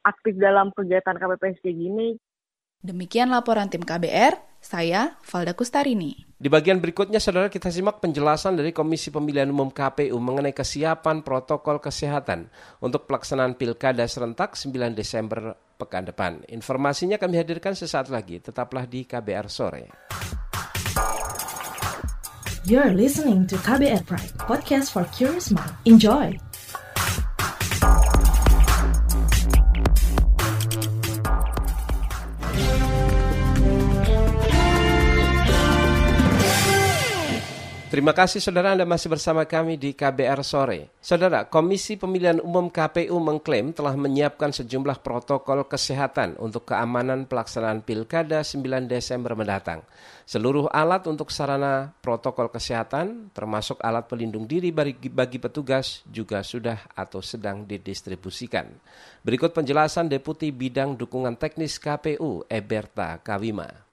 aktif 0.06 0.38
dalam 0.38 0.70
kegiatan 0.74 1.18
KPPS 1.18 1.62
kayak 1.66 1.78
gini. 1.78 2.08
Demikian 2.86 3.34
laporan 3.34 3.66
tim 3.66 3.82
KBR, 3.82 4.62
saya 4.62 5.18
Valda 5.26 5.58
Kustarini. 5.58 6.22
Di 6.38 6.46
bagian 6.54 6.78
berikutnya, 6.78 7.18
saudara 7.18 7.50
kita 7.50 7.74
simak 7.74 7.98
penjelasan 7.98 8.54
dari 8.54 8.70
Komisi 8.70 9.10
Pemilihan 9.10 9.50
Umum 9.50 9.74
KPU 9.74 10.14
mengenai 10.22 10.54
kesiapan 10.54 11.26
protokol 11.26 11.82
kesehatan 11.82 12.46
untuk 12.86 13.10
pelaksanaan 13.10 13.58
pilkada 13.58 14.06
serentak 14.06 14.54
9 14.54 14.94
Desember 14.94 15.58
pekan 15.82 16.06
depan. 16.06 16.46
Informasinya 16.46 17.18
kami 17.18 17.42
hadirkan 17.42 17.74
sesaat 17.74 18.14
lagi, 18.14 18.38
tetaplah 18.38 18.86
di 18.86 19.10
KBR 19.10 19.50
Sore. 19.50 19.90
You're 22.70 22.94
listening 22.94 23.50
to 23.50 23.58
KBR 23.66 24.06
Pride, 24.06 24.34
podcast 24.46 24.94
for 24.94 25.10
curious 25.10 25.50
mind. 25.50 25.74
Enjoy! 25.90 26.45
Terima 37.96 38.12
kasih 38.12 38.44
saudara 38.44 38.76
Anda 38.76 38.84
masih 38.84 39.08
bersama 39.08 39.48
kami 39.48 39.80
di 39.80 39.96
KBR 39.96 40.44
Sore. 40.44 40.92
Saudara, 41.00 41.48
Komisi 41.48 41.96
Pemilihan 41.96 42.44
Umum 42.44 42.68
KPU 42.68 43.16
mengklaim 43.24 43.72
telah 43.72 43.96
menyiapkan 43.96 44.52
sejumlah 44.52 45.00
protokol 45.00 45.64
kesehatan 45.64 46.36
untuk 46.36 46.68
keamanan 46.68 47.24
pelaksanaan 47.24 47.88
Pilkada 47.88 48.44
9 48.44 48.92
Desember 48.92 49.32
mendatang. 49.40 49.80
Seluruh 50.28 50.68
alat 50.76 51.08
untuk 51.08 51.32
sarana 51.32 51.96
protokol 52.04 52.52
kesehatan, 52.52 53.32
termasuk 53.32 53.80
alat 53.80 54.12
pelindung 54.12 54.44
diri 54.44 54.76
bagi, 54.76 55.40
petugas, 55.40 56.04
juga 56.04 56.44
sudah 56.44 56.92
atau 57.00 57.24
sedang 57.24 57.64
didistribusikan. 57.64 58.76
Berikut 59.24 59.56
penjelasan 59.56 60.12
Deputi 60.12 60.52
Bidang 60.52 61.00
Dukungan 61.00 61.40
Teknis 61.40 61.80
KPU, 61.80 62.44
Eberta 62.52 63.24
Kawima 63.24 63.86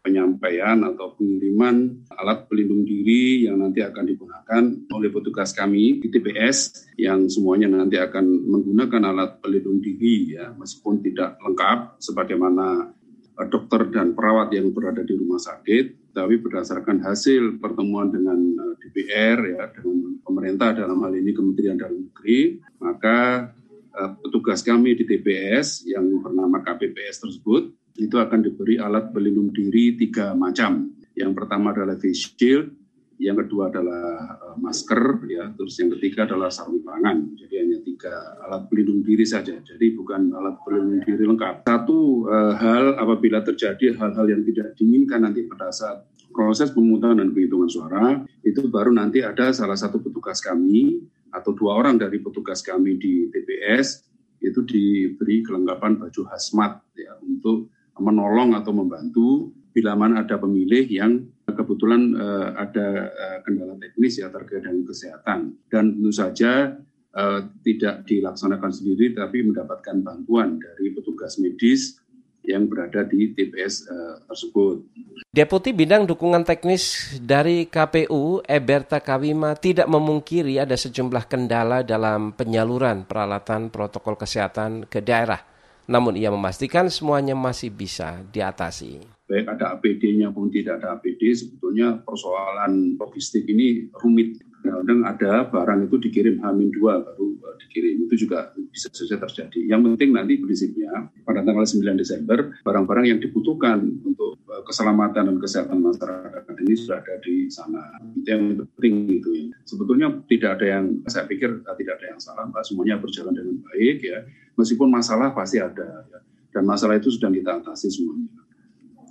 penyampaian 0.43 0.83
atau 0.91 1.15
pengiriman 1.15 2.03
alat 2.19 2.51
pelindung 2.51 2.83
diri 2.83 3.47
yang 3.47 3.63
nanti 3.63 3.79
akan 3.79 4.05
digunakan 4.11 4.63
oleh 4.91 5.11
petugas 5.15 5.55
kami 5.55 6.03
di 6.03 6.11
TPS 6.11 6.91
yang 6.99 7.31
semuanya 7.31 7.71
nanti 7.71 7.95
akan 7.95 8.27
menggunakan 8.51 9.15
alat 9.15 9.39
pelindung 9.39 9.79
diri 9.79 10.35
ya. 10.35 10.51
Meskipun 10.51 10.99
tidak 11.07 11.39
lengkap 11.39 12.03
sebagaimana 12.03 12.91
eh, 13.39 13.47
dokter 13.47 13.87
dan 13.95 14.19
perawat 14.19 14.51
yang 14.51 14.75
berada 14.75 15.07
di 15.07 15.15
rumah 15.15 15.39
sakit 15.39 16.11
tapi 16.11 16.43
berdasarkan 16.43 17.07
hasil 17.07 17.63
pertemuan 17.63 18.11
dengan 18.11 18.43
eh, 18.43 18.75
DPR 18.83 19.39
ya 19.47 19.71
dengan 19.71 20.19
pemerintah 20.27 20.75
dalam 20.75 20.99
hal 21.07 21.15
ini 21.23 21.31
Kementerian 21.31 21.79
Dalam 21.79 22.11
Negeri 22.11 22.59
maka 22.83 23.47
eh, 23.95 24.11
petugas 24.27 24.67
kami 24.67 24.99
di 24.99 25.07
TPS 25.07 25.87
yang 25.87 26.03
bernama 26.19 26.59
KPPS 26.67 27.31
tersebut 27.31 27.82
itu 27.97 28.17
akan 28.17 28.41
diberi 28.41 28.81
alat 28.81 29.13
pelindung 29.13 29.53
diri 29.53 29.97
tiga 29.97 30.33
macam. 30.33 30.93
Yang 31.13 31.33
pertama 31.37 31.77
adalah 31.77 32.01
face 32.01 32.33
shield, 32.33 32.73
yang 33.21 33.37
kedua 33.37 33.69
adalah 33.69 34.35
uh, 34.41 34.57
masker, 34.57 35.29
ya, 35.29 35.53
terus 35.53 35.77
yang 35.77 35.93
ketiga 35.99 36.25
adalah 36.25 36.49
sarung 36.49 36.81
tangan. 36.81 37.37
Jadi 37.37 37.55
hanya 37.61 37.79
tiga 37.85 38.15
alat 38.43 38.67
pelindung 38.73 39.05
diri 39.05 39.23
saja. 39.29 39.55
Jadi 39.61 39.93
bukan 39.93 40.33
alat 40.33 40.57
pelindung 40.65 41.05
diri 41.05 41.25
lengkap. 41.29 41.69
Satu 41.69 42.27
uh, 42.27 42.57
hal 42.57 42.97
apabila 42.97 43.45
terjadi 43.45 43.93
hal-hal 43.95 44.27
yang 44.27 44.43
tidak 44.43 44.73
diinginkan 44.81 45.29
nanti 45.29 45.45
pada 45.45 45.69
saat 45.69 46.09
proses 46.33 46.73
pemungutan 46.73 47.21
dan 47.21 47.31
penghitungan 47.37 47.69
suara, 47.69 48.25
itu 48.41 48.65
baru 48.73 48.89
nanti 48.89 49.21
ada 49.21 49.53
salah 49.53 49.77
satu 49.77 50.01
petugas 50.01 50.41
kami 50.41 51.05
atau 51.29 51.53
dua 51.53 51.77
orang 51.77 52.01
dari 52.01 52.19
petugas 52.25 52.65
kami 52.65 52.97
di 52.97 53.29
TPS 53.29 54.09
itu 54.43 54.61
diberi 54.67 55.41
kelengkapan 55.47 56.03
baju 56.03 56.23
hazmat 56.29 56.83
ya 56.99 57.15
untuk 57.23 57.71
menolong 58.01 58.57
atau 58.57 58.73
membantu 58.73 59.53
bila 59.73 59.97
mana 59.97 60.25
ada 60.25 60.37
pemilih 60.37 60.85
yang 60.89 61.25
kebetulan 61.49 62.13
uh, 62.17 62.57
ada 62.57 63.13
uh, 63.13 63.39
kendala 63.45 63.77
teknis 63.81 64.21
ya 64.21 64.29
terkait 64.29 64.65
dengan 64.65 64.85
kesehatan 64.85 65.57
dan 65.69 65.85
tentu 65.97 66.13
saja 66.13 66.77
uh, 67.17 67.41
tidak 67.65 68.05
dilaksanakan 68.09 68.73
sendiri 68.73 69.17
tapi 69.17 69.45
mendapatkan 69.45 70.01
bantuan 70.05 70.61
dari 70.61 70.93
petugas 70.93 71.41
medis 71.41 72.01
yang 72.43 72.67
berada 72.67 73.07
di 73.07 73.31
TPS 73.33 73.87
uh, 73.87 74.17
tersebut. 74.27 74.83
Deputi 75.31 75.71
Bidang 75.71 76.05
Dukungan 76.05 76.43
Teknis 76.43 77.17
dari 77.23 77.65
KPU, 77.71 78.43
Eberta 78.45 78.99
Kawima, 78.99 79.55
tidak 79.57 79.87
memungkiri 79.89 80.59
ada 80.59 80.75
sejumlah 80.75 81.25
kendala 81.31 81.87
dalam 81.87 82.35
penyaluran 82.35 83.07
peralatan 83.07 83.71
protokol 83.71 84.19
kesehatan 84.19 84.91
ke 84.91 85.01
daerah. 85.01 85.52
Namun 85.91 86.15
ia 86.15 86.31
memastikan 86.31 86.87
semuanya 86.87 87.35
masih 87.35 87.75
bisa 87.75 88.23
diatasi. 88.31 89.03
Baik 89.27 89.47
ada 89.49 89.75
APD-nya 89.79 90.31
pun 90.31 90.53
tidak 90.53 90.83
ada 90.83 91.01
APD, 91.01 91.33
sebetulnya 91.35 91.99
persoalan 92.05 92.95
logistik 93.01 93.49
ini 93.49 93.91
rumit 93.97 94.39
kadang 94.63 95.03
ada 95.03 95.33
barang 95.51 95.91
itu 95.91 95.97
dikirim 95.99 96.39
Hamin 96.43 96.71
dua 96.71 97.03
baru 97.03 97.35
uh, 97.43 97.57
dikirim 97.67 98.07
itu 98.07 98.27
juga 98.27 98.55
bisa 98.71 98.89
saja 98.95 99.19
terjadi. 99.19 99.67
Yang 99.67 99.95
penting 99.95 100.11
nanti 100.15 100.39
prinsipnya 100.39 101.11
pada 101.27 101.43
tanggal 101.43 101.67
9 101.67 101.99
Desember 101.99 102.55
barang-barang 102.63 103.07
yang 103.11 103.19
dibutuhkan 103.19 103.83
untuk 104.07 104.39
uh, 104.47 104.63
keselamatan 104.63 105.35
dan 105.35 105.37
kesehatan 105.43 105.79
masyarakat 105.83 106.55
ini 106.63 106.75
sudah 106.79 107.03
ada 107.03 107.15
di 107.23 107.51
sana. 107.51 107.83
Itu 108.15 108.29
yang 108.31 108.45
penting 108.79 108.95
itu 109.23 109.31
ya. 109.51 109.57
Sebetulnya 109.67 110.07
tidak 110.31 110.51
ada 110.61 110.67
yang 110.79 110.85
saya 111.11 111.27
pikir 111.27 111.51
uh, 111.67 111.77
tidak 111.79 111.99
ada 111.99 112.07
yang 112.15 112.21
salah, 112.23 112.47
Pak. 112.47 112.63
Semuanya 112.63 113.03
berjalan 113.03 113.35
dengan 113.35 113.59
baik 113.67 113.99
ya. 114.07 114.23
Meskipun 114.55 114.89
masalah 114.89 115.35
pasti 115.35 115.59
ada 115.59 116.07
ya. 116.07 116.19
Dan 116.53 116.69
masalah 116.69 117.01
itu 117.01 117.09
sudah 117.09 117.33
kita 117.33 117.65
atasi 117.65 117.89
semuanya. 117.89 118.29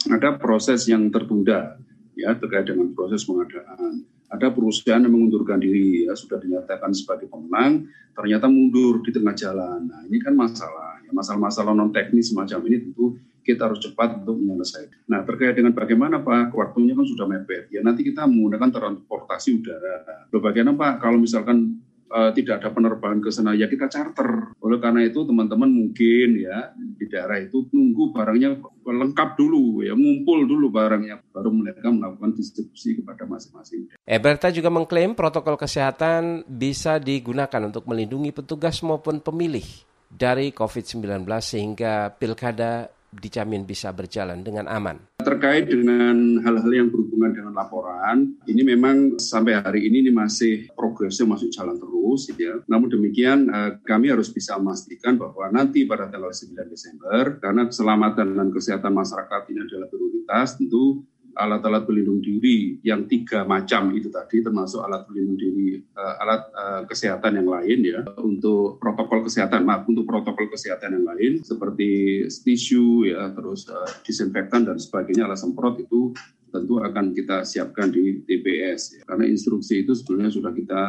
Ada 0.09 0.37
proses 0.37 0.85
yang 0.89 1.09
tertunda 1.13 1.77
ya 2.17 2.35
terkait 2.37 2.67
dengan 2.67 2.91
proses 2.93 3.23
pengadaan 3.25 4.03
ada 4.31 4.47
perusahaan 4.47 5.03
yang 5.03 5.11
mengundurkan 5.11 5.59
diri 5.59 6.07
ya 6.07 6.15
sudah 6.15 6.39
dinyatakan 6.39 6.95
sebagai 6.95 7.27
pemenang 7.27 7.91
ternyata 8.15 8.47
mundur 8.47 9.03
di 9.03 9.11
tengah 9.11 9.35
jalan. 9.35 9.91
Nah 9.91 10.07
ini 10.07 10.17
kan 10.23 10.31
masalah 10.31 11.03
ya 11.03 11.11
masalah-masalah 11.11 11.75
non 11.75 11.91
teknis 11.91 12.31
semacam 12.31 12.59
ini 12.71 12.77
tentu 12.79 13.19
kita 13.43 13.67
harus 13.67 13.83
cepat 13.83 14.23
untuk 14.23 14.39
menyelesaikan. 14.39 15.11
Nah 15.11 15.27
terkait 15.27 15.59
dengan 15.59 15.75
bagaimana 15.75 16.23
Pak 16.23 16.55
waktunya 16.55 16.95
kan 16.95 17.03
sudah 17.03 17.27
mepet 17.27 17.67
ya 17.75 17.83
nanti 17.83 18.07
kita 18.07 18.23
menggunakan 18.23 18.71
transportasi 18.71 19.59
udara. 19.59 20.25
Bagaimana 20.31 20.79
Pak 20.79 20.93
kalau 21.03 21.19
misalkan 21.19 21.83
uh, 22.11 22.31
tidak 22.35 22.61
ada 22.61 22.69
penerbangan 22.75 23.23
ke 23.23 23.29
sana 23.31 23.55
ya 23.55 23.71
kita 23.71 23.87
charter. 23.87 24.53
Oleh 24.59 24.77
karena 24.83 25.07
itu 25.07 25.23
teman-teman 25.23 25.71
mungkin 25.71 26.37
ya 26.37 26.75
di 26.75 27.07
daerah 27.07 27.39
itu 27.39 27.71
nunggu 27.71 28.11
barangnya 28.11 28.59
lengkap 28.83 29.29
dulu 29.39 29.81
ya 29.81 29.95
ngumpul 29.95 30.43
dulu 30.43 30.67
barangnya 30.69 31.23
baru 31.31 31.49
mereka 31.49 31.87
melakukan 31.89 32.35
distribusi 32.35 32.99
kepada 32.99 33.23
masing-masing. 33.23 33.95
Eberta 34.03 34.51
juga 34.51 34.67
mengklaim 34.67 35.15
protokol 35.15 35.55
kesehatan 35.55 36.43
bisa 36.45 36.99
digunakan 36.99 37.61
untuk 37.63 37.87
melindungi 37.87 38.35
petugas 38.35 38.83
maupun 38.83 39.23
pemilih 39.23 39.65
dari 40.11 40.51
COVID-19 40.51 41.23
sehingga 41.39 42.11
pilkada 42.11 42.91
dijamin 43.11 43.67
bisa 43.67 43.91
berjalan 43.91 44.39
dengan 44.39 44.71
aman. 44.71 45.03
Terkait 45.19 45.67
dengan 45.67 46.39
hal-hal 46.41 46.71
yang 46.71 46.87
berhubungan 46.89 47.35
dengan 47.35 47.53
laporan, 47.53 48.39
ini 48.47 48.63
memang 48.63 49.19
sampai 49.19 49.59
hari 49.59 49.85
ini, 49.91 50.07
ini 50.07 50.11
masih 50.15 50.71
progresnya 50.73 51.27
masih 51.27 51.51
jalan 51.51 51.75
terus. 51.77 52.31
Ya. 52.39 52.57
Namun 52.71 52.87
demikian 52.87 53.51
eh, 53.51 53.71
kami 53.83 54.09
harus 54.09 54.31
bisa 54.31 54.55
memastikan 54.57 55.19
bahwa 55.19 55.51
nanti 55.51 55.83
pada 55.83 56.07
tanggal 56.07 56.31
9 56.31 56.55
Desember, 56.71 57.37
karena 57.43 57.67
keselamatan 57.67 58.27
dan 58.33 58.47
kesehatan 58.49 58.93
masyarakat 58.95 59.41
ini 59.51 59.59
adalah 59.67 59.87
prioritas, 59.91 60.55
tentu 60.55 61.03
alat-alat 61.35 61.87
pelindung 61.87 62.19
diri 62.19 62.79
yang 62.83 63.07
tiga 63.07 63.43
macam 63.47 63.91
itu 63.95 64.11
tadi 64.11 64.43
termasuk 64.43 64.83
alat 64.83 65.07
pelindung 65.07 65.37
diri 65.39 65.79
uh, 65.95 66.15
alat 66.21 66.41
uh, 66.51 66.81
kesehatan 66.87 67.39
yang 67.41 67.49
lain 67.49 67.79
ya 67.83 67.99
untuk 68.19 68.81
protokol 68.81 69.25
kesehatan 69.25 69.63
maaf 69.63 69.87
untuk 69.87 70.07
protokol 70.07 70.51
kesehatan 70.51 70.99
yang 70.99 71.05
lain 71.07 71.31
seperti 71.41 72.23
tisu 72.27 73.07
ya 73.09 73.31
terus 73.31 73.67
uh, 73.71 73.87
disinfektan 74.03 74.67
dan 74.67 74.77
sebagainya 74.77 75.29
alat 75.29 75.39
semprot 75.39 75.79
itu 75.79 76.11
tentu 76.51 76.83
akan 76.83 77.15
kita 77.15 77.47
siapkan 77.47 77.87
di 77.87 78.27
TPS 78.27 78.99
ya. 78.99 79.01
karena 79.07 79.23
instruksi 79.23 79.87
itu 79.87 79.95
sebenarnya 79.95 80.35
sudah 80.35 80.51
kita 80.51 80.81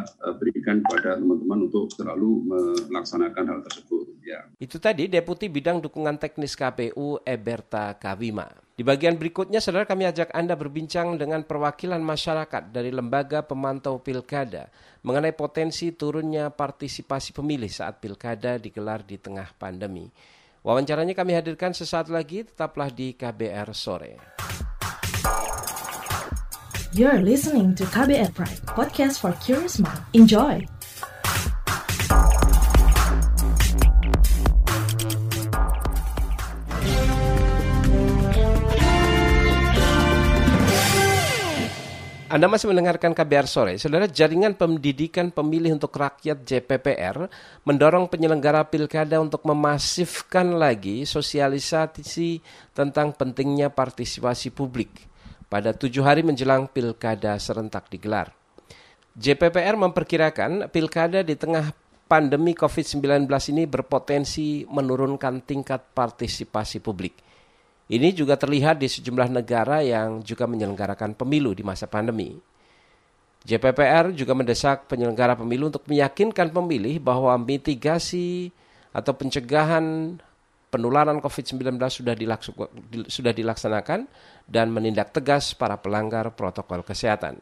berikan 0.43 0.83
kepada 0.83 1.23
teman-teman 1.23 1.71
untuk 1.71 1.87
selalu 1.87 2.51
melaksanakan 2.91 3.45
hal 3.47 3.61
tersebut 3.63 4.11
ya. 4.27 4.43
Itu 4.59 4.83
tadi 4.83 5.11
Deputi 5.11 5.47
Bidang 5.47 5.83
Dukungan 5.83 6.17
Teknis 6.17 6.59
KPU 6.59 7.21
Eberta 7.27 7.95
Kawima. 7.99 8.49
Di 8.83 8.91
bagian 8.91 9.15
berikutnya, 9.15 9.63
saudara 9.63 9.87
kami 9.87 10.11
ajak 10.11 10.35
Anda 10.35 10.59
berbincang 10.59 11.15
dengan 11.15 11.47
perwakilan 11.47 12.03
masyarakat 12.03 12.75
dari 12.75 12.91
Lembaga 12.91 13.39
Pemantau 13.47 14.03
Pilkada 14.03 14.75
mengenai 15.07 15.31
potensi 15.31 15.95
turunnya 15.95 16.51
partisipasi 16.51 17.31
pemilih 17.31 17.71
saat 17.71 18.03
pilkada 18.03 18.59
digelar 18.59 19.07
di 19.07 19.23
tengah 19.23 19.55
pandemi. 19.55 20.11
Wawancaranya 20.67 21.15
kami 21.15 21.31
hadirkan 21.31 21.71
sesaat 21.71 22.11
lagi, 22.11 22.43
tetaplah 22.43 22.91
di 22.91 23.15
KBR 23.15 23.71
Sore. 23.71 24.19
You're 26.91 27.23
listening 27.23 27.79
to 27.79 27.87
KBR 27.87 28.35
Pride, 28.35 28.67
podcast 28.67 29.23
for 29.23 29.31
curious 29.39 29.79
mind. 29.79 30.03
Enjoy! 30.11 30.67
Anda 42.33 42.49
masih 42.49 42.73
mendengarkan 42.73 43.13
KBR 43.13 43.45
Sore. 43.45 43.77
Saudara, 43.77 44.09
jaringan 44.09 44.57
pendidikan 44.57 45.29
pemilih 45.29 45.77
untuk 45.77 45.93
rakyat 45.93 46.49
JPPR 46.49 47.29
mendorong 47.69 48.09
penyelenggara 48.09 48.65
pilkada 48.73 49.21
untuk 49.21 49.45
memasifkan 49.45 50.57
lagi 50.57 51.05
sosialisasi 51.05 52.41
tentang 52.73 53.13
pentingnya 53.13 53.69
partisipasi 53.69 54.49
publik 54.49 55.05
pada 55.53 55.77
tujuh 55.77 56.01
hari 56.01 56.25
menjelang 56.25 56.73
pilkada 56.73 57.37
serentak 57.37 57.93
digelar. 57.93 58.33
JPPR 59.13 59.77
memperkirakan 59.77 60.73
pilkada 60.73 61.21
di 61.21 61.37
tengah 61.37 61.69
pandemi 62.09 62.57
COVID-19 62.57 63.29
ini 63.53 63.69
berpotensi 63.69 64.65
menurunkan 64.73 65.45
tingkat 65.45 65.85
partisipasi 65.93 66.81
publik. 66.81 67.13
Ini 67.93 68.09
juga 68.17 68.41
terlihat 68.41 68.81
di 68.81 68.89
sejumlah 68.89 69.29
negara 69.29 69.85
yang 69.85 70.25
juga 70.25 70.49
menyelenggarakan 70.49 71.13
pemilu 71.13 71.53
di 71.53 71.61
masa 71.61 71.85
pandemi. 71.85 72.33
JPPR 73.45 74.17
juga 74.17 74.33
mendesak 74.33 74.89
penyelenggara 74.89 75.37
pemilu 75.37 75.69
untuk 75.69 75.85
meyakinkan 75.85 76.49
pemilih 76.49 76.97
bahwa 77.05 77.37
mitigasi 77.37 78.49
atau 78.97 79.13
pencegahan 79.13 80.17
penularan 80.73 81.21
COVID-19 81.21 81.77
sudah, 81.93 82.15
sudah 83.13 83.33
dilaksanakan 83.37 84.09
dan 84.49 84.73
menindak 84.73 85.13
tegas 85.13 85.53
para 85.53 85.77
pelanggar 85.77 86.33
protokol 86.33 86.81
kesehatan. 86.81 87.37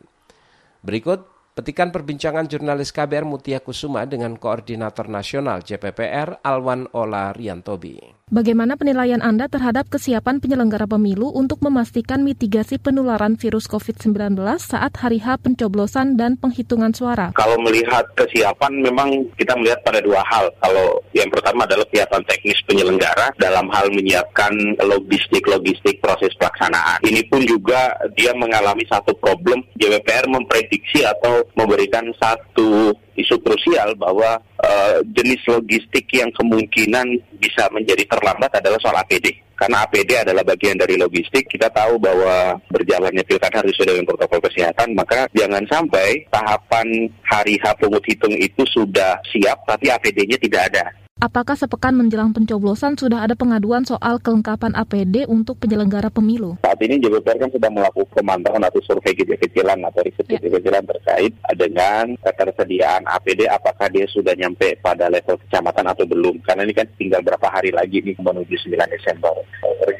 Berikut 0.83 1.23
Petikan 1.51 1.91
perbincangan 1.91 2.47
jurnalis 2.47 2.95
KBR 2.95 3.27
Mutia 3.27 3.59
Kusuma 3.59 4.07
dengan 4.07 4.39
Koordinator 4.39 5.11
Nasional 5.11 5.67
JPPR 5.67 6.47
Alwan 6.47 6.87
Ola 6.95 7.35
Riantobi. 7.35 8.21
Bagaimana 8.31 8.79
penilaian 8.79 9.19
Anda 9.19 9.51
terhadap 9.51 9.91
kesiapan 9.91 10.39
penyelenggara 10.39 10.87
pemilu 10.87 11.35
untuk 11.35 11.59
memastikan 11.67 12.23
mitigasi 12.23 12.79
penularan 12.79 13.35
virus 13.35 13.67
COVID-19 13.67 14.39
saat 14.63 14.95
hari 15.03 15.19
H 15.19 15.43
pencoblosan 15.43 16.15
dan 16.15 16.39
penghitungan 16.39 16.95
suara? 16.95 17.35
Kalau 17.35 17.59
melihat 17.59 18.07
kesiapan 18.15 18.87
memang 18.87 19.27
kita 19.35 19.59
melihat 19.59 19.83
pada 19.83 19.99
dua 19.99 20.23
hal. 20.31 20.47
Kalau 20.63 21.03
yang 21.11 21.27
pertama 21.35 21.67
adalah 21.67 21.83
kesiapan 21.91 22.23
teknis 22.31 22.63
penyelenggara 22.71 23.35
dalam 23.43 23.67
hal 23.75 23.91
menyiapkan 23.91 24.79
logistik-logistik 24.79 25.99
proses 25.99 26.31
pelaksanaan. 26.39 27.03
Ini 27.03 27.27
pun 27.27 27.43
juga 27.43 27.99
dia 28.15 28.31
mengalami 28.39 28.87
satu 28.87 29.11
problem. 29.19 29.67
JPPR 29.75 30.31
memprediksi 30.31 31.03
atau 31.03 31.40
memberikan 31.55 32.05
satu 32.17 32.95
isu 33.17 33.37
krusial 33.45 33.93
bahwa 33.99 34.41
uh, 34.65 34.99
jenis 35.13 35.41
logistik 35.49 36.09
yang 36.15 36.33
kemungkinan 36.33 37.07
bisa 37.37 37.69
menjadi 37.75 38.07
terlambat 38.09 38.51
adalah 38.57 38.79
soal 38.81 38.97
APD. 39.01 39.33
Karena 39.61 39.85
APD 39.85 40.17
adalah 40.17 40.41
bagian 40.41 40.81
dari 40.81 40.97
logistik, 40.97 41.45
kita 41.45 41.69
tahu 41.69 42.01
bahwa 42.01 42.57
berjalannya 42.73 43.21
pilkada 43.29 43.61
harus 43.61 43.77
sesuai 43.77 43.93
dengan 43.93 44.09
protokol 44.09 44.41
kesehatan, 44.41 44.97
maka 44.97 45.29
jangan 45.37 45.61
sampai 45.69 46.25
tahapan 46.33 46.89
hari 47.29 47.61
H 47.61 47.77
pungut 47.77 48.01
hitung 48.09 48.33
itu 48.41 48.65
sudah 48.73 49.21
siap, 49.29 49.61
tapi 49.69 49.93
APD-nya 49.93 50.41
tidak 50.41 50.73
ada. 50.73 50.85
Apakah 51.21 51.53
sepekan 51.53 51.93
menjelang 51.93 52.33
pencoblosan 52.33 52.97
sudah 52.97 53.21
ada 53.21 53.37
pengaduan 53.37 53.85
soal 53.85 54.17
kelengkapan 54.25 54.73
APD 54.73 55.29
untuk 55.29 55.61
penyelenggara 55.61 56.09
pemilu? 56.09 56.57
Saat 56.65 56.81
ini 56.81 56.97
JPPR 56.97 57.45
kan 57.45 57.53
sudah 57.53 57.69
melakukan 57.69 58.09
pemantauan 58.17 58.65
atau 58.65 58.81
survei 58.81 59.13
kecil-kecilan 59.13 59.85
atau 59.85 60.01
riset 60.01 60.25
ya. 60.25 60.41
kecil-kecilan 60.41 60.81
terkait 60.81 61.37
dengan 61.61 62.17
ketersediaan 62.25 63.05
APD 63.05 63.45
apakah 63.53 63.93
dia 63.93 64.09
sudah 64.09 64.33
nyampe 64.33 64.81
pada 64.81 65.13
level 65.13 65.37
kecamatan 65.45 65.93
atau 65.93 66.09
belum. 66.09 66.41
Karena 66.41 66.65
ini 66.65 66.73
kan 66.73 66.89
tinggal 66.97 67.21
berapa 67.21 67.53
hari 67.53 67.69
lagi 67.69 68.01
nih 68.01 68.17
menuju 68.17 68.57
9 68.57 68.81
Desember. 68.89 69.37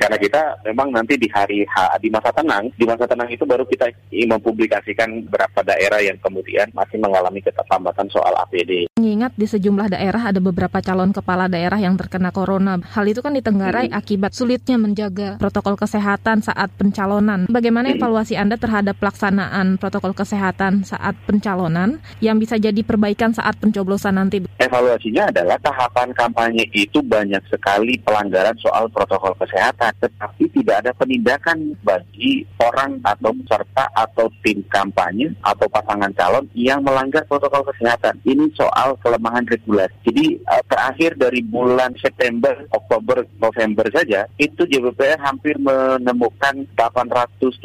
Karena 0.01 0.17
kita 0.17 0.65
memang 0.65 0.89
nanti 0.89 1.21
di 1.21 1.29
hari 1.29 1.69
H, 1.69 2.01
di 2.01 2.09
masa 2.09 2.33
tenang, 2.33 2.73
di 2.73 2.89
masa 2.89 3.05
tenang 3.05 3.29
itu 3.29 3.45
baru 3.45 3.69
kita 3.69 3.93
mempublikasikan 4.09 5.29
berapa 5.29 5.61
daerah 5.69 6.01
yang 6.01 6.17
kemudian 6.25 6.73
masih 6.73 6.97
mengalami 6.97 7.45
keterlambatan 7.45 8.09
soal 8.09 8.33
APD. 8.49 8.89
Mengingat 8.97 9.37
di 9.37 9.45
sejumlah 9.45 9.93
daerah 9.93 10.33
ada 10.33 10.41
beberapa 10.41 10.81
calon 10.81 11.10
kepala 11.11 11.47
daerah 11.51 11.79
yang 11.79 11.95
terkena 11.95 12.31
corona. 12.31 12.81
Hal 12.95 13.07
itu 13.07 13.21
kan 13.21 13.35
ditenggarai 13.35 13.91
hmm. 13.91 13.99
akibat 13.99 14.33
sulitnya 14.33 14.77
menjaga 14.81 15.37
protokol 15.37 15.77
kesehatan 15.77 16.43
saat 16.43 16.71
pencalonan. 16.75 17.51
Bagaimana 17.51 17.93
evaluasi 17.93 18.39
Anda 18.39 18.57
terhadap 18.57 18.99
pelaksanaan 18.99 19.77
protokol 19.77 20.17
kesehatan 20.17 20.87
saat 20.87 21.15
pencalonan 21.27 22.01
yang 22.25 22.39
bisa 22.39 22.57
jadi 22.57 22.81
perbaikan 22.83 23.35
saat 23.35 23.59
pencoblosan 23.59 24.17
nanti? 24.17 24.45
Evaluasinya 24.61 25.33
adalah 25.33 25.57
tahapan 25.61 26.13
kampanye 26.13 26.69
itu 26.77 27.01
banyak 27.01 27.41
sekali 27.49 27.99
pelanggaran 28.01 28.57
soal 28.61 28.87
protokol 28.93 29.33
kesehatan, 29.41 29.93
tetapi 30.01 30.45
tidak 30.53 30.87
ada 30.87 30.93
penindakan 30.97 31.75
bagi 31.81 32.45
orang 32.61 33.01
atau 33.03 33.33
peserta 33.33 33.89
atau 33.97 34.27
tim 34.45 34.61
kampanye 34.69 35.33
atau 35.41 35.67
pasangan 35.73 36.13
calon 36.13 36.45
yang 36.53 36.85
melanggar 36.85 37.25
protokol 37.27 37.65
kesehatan. 37.73 38.21
Ini 38.23 38.53
soal 38.55 38.95
kelemahan 39.01 39.49
regulasi. 39.49 39.97
Jadi 40.05 40.25
uh, 40.45 40.63
terakhir 41.01 41.17
dari 41.17 41.41
bulan 41.41 41.97
September, 41.97 42.53
Oktober, 42.77 43.25
November 43.41 43.89
saja, 43.89 44.29
itu 44.37 44.69
JBPR 44.69 45.17
hampir 45.25 45.57
menemukan 45.57 46.69
875 46.77 47.57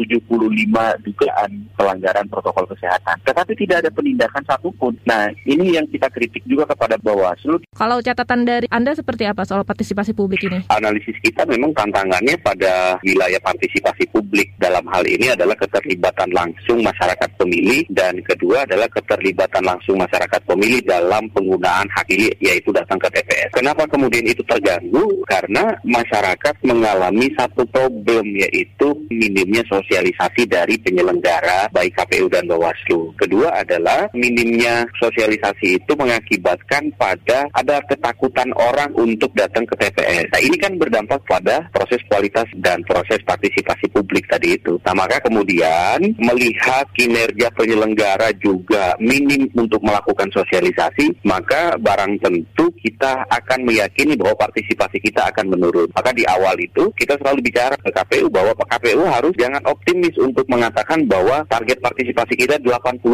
dugaan 1.03 1.51
pelanggaran 1.75 2.31
protokol 2.31 2.63
kesehatan. 2.71 3.19
Tetapi 3.27 3.51
tidak 3.59 3.83
ada 3.83 3.91
penindakan 3.91 4.39
satupun. 4.47 4.95
Nah, 5.03 5.27
ini 5.43 5.75
yang 5.75 5.83
kita 5.91 6.07
kritik 6.15 6.47
juga 6.47 6.63
kepada 6.63 6.95
Bawaslu. 6.95 7.59
Kalau 7.75 7.99
catatan 7.99 8.47
dari 8.47 8.71
Anda 8.71 8.95
seperti 8.95 9.27
apa 9.27 9.43
soal 9.43 9.67
partisipasi 9.67 10.15
publik 10.15 10.47
ini? 10.47 10.71
Analisis 10.71 11.19
kita 11.19 11.43
memang 11.43 11.75
tantangannya 11.75 12.39
pada 12.39 12.95
wilayah 13.03 13.43
partisipasi 13.43 14.15
publik 14.15 14.55
dalam 14.63 14.87
hal 14.95 15.03
ini 15.03 15.35
adalah 15.35 15.59
keterlibatan 15.59 16.31
langsung 16.31 16.79
masyarakat 16.79 17.35
pemilih 17.35 17.83
dan 17.91 18.15
kedua 18.23 18.63
adalah 18.63 18.87
keterlibatan 18.87 19.67
langsung 19.67 19.99
masyarakat 19.99 20.39
pemilih 20.47 20.79
dalam 20.87 21.27
penggunaan 21.35 21.91
hak 21.91 22.07
pilih 22.07 22.31
yaitu 22.39 22.71
datang 22.71 22.95
ke 22.95 23.11
TPS. 23.11 23.24
Kenapa 23.53 23.87
kemudian 23.87 24.25
itu 24.25 24.41
terganggu? 24.43 25.23
Karena 25.29 25.73
masyarakat 25.85 26.55
mengalami 26.65 27.31
satu 27.37 27.63
problem 27.69 28.35
yaitu 28.35 28.93
minimnya 29.07 29.63
sosialisasi 29.69 30.49
dari 30.49 30.75
penyelenggara 30.81 31.69
baik 31.71 31.95
KPU 31.95 32.27
dan 32.27 32.49
Bawaslu. 32.49 33.13
Kedua 33.15 33.53
adalah 33.55 34.09
minimnya 34.11 34.85
sosialisasi 34.97 35.81
itu 35.81 35.91
mengakibatkan 35.95 36.91
pada 36.97 37.47
ada 37.53 37.77
ketakutan 37.85 38.49
orang 38.57 38.91
untuk 38.97 39.31
datang 39.37 39.63
ke 39.69 39.75
TPS. 39.77 40.29
Nah, 40.33 40.41
ini 40.41 40.57
kan 40.57 40.73
berdampak 40.75 41.21
pada 41.29 41.69
proses 41.69 42.01
kualitas 42.09 42.49
dan 42.59 42.81
proses 42.83 43.21
partisipasi 43.23 43.87
publik 43.93 44.25
tadi 44.27 44.57
itu. 44.57 44.77
Nah, 44.83 44.97
maka 44.97 45.21
kemudian 45.21 46.01
melihat 46.17 46.89
kinerja 46.97 47.53
penyelenggara 47.53 48.33
juga 48.41 48.97
minim 48.97 49.45
untuk 49.53 49.81
melakukan 49.85 50.27
sosialisasi, 50.33 51.21
maka 51.23 51.77
barang 51.77 52.17
tentu 52.21 52.73
kita 52.81 53.04
akan 53.29 53.59
meyakini 53.61 54.17
bahwa 54.17 54.49
partisipasi 54.49 54.97
kita 54.97 55.29
akan 55.29 55.53
menurun. 55.53 55.91
Maka 55.93 56.09
di 56.15 56.25
awal 56.25 56.57
itu 56.57 56.89
kita 56.97 57.19
selalu 57.21 57.45
bicara 57.45 57.77
ke 57.77 57.93
KPU 57.93 58.31
bahwa 58.33 58.57
KPU 58.57 59.05
harus 59.05 59.33
jangan 59.37 59.61
optimis 59.69 60.17
untuk 60.17 60.49
mengatakan 60.49 61.05
bahwa 61.05 61.45
target 61.45 61.77
partisipasi 61.83 62.33
kita 62.33 62.57
85% 62.57 63.05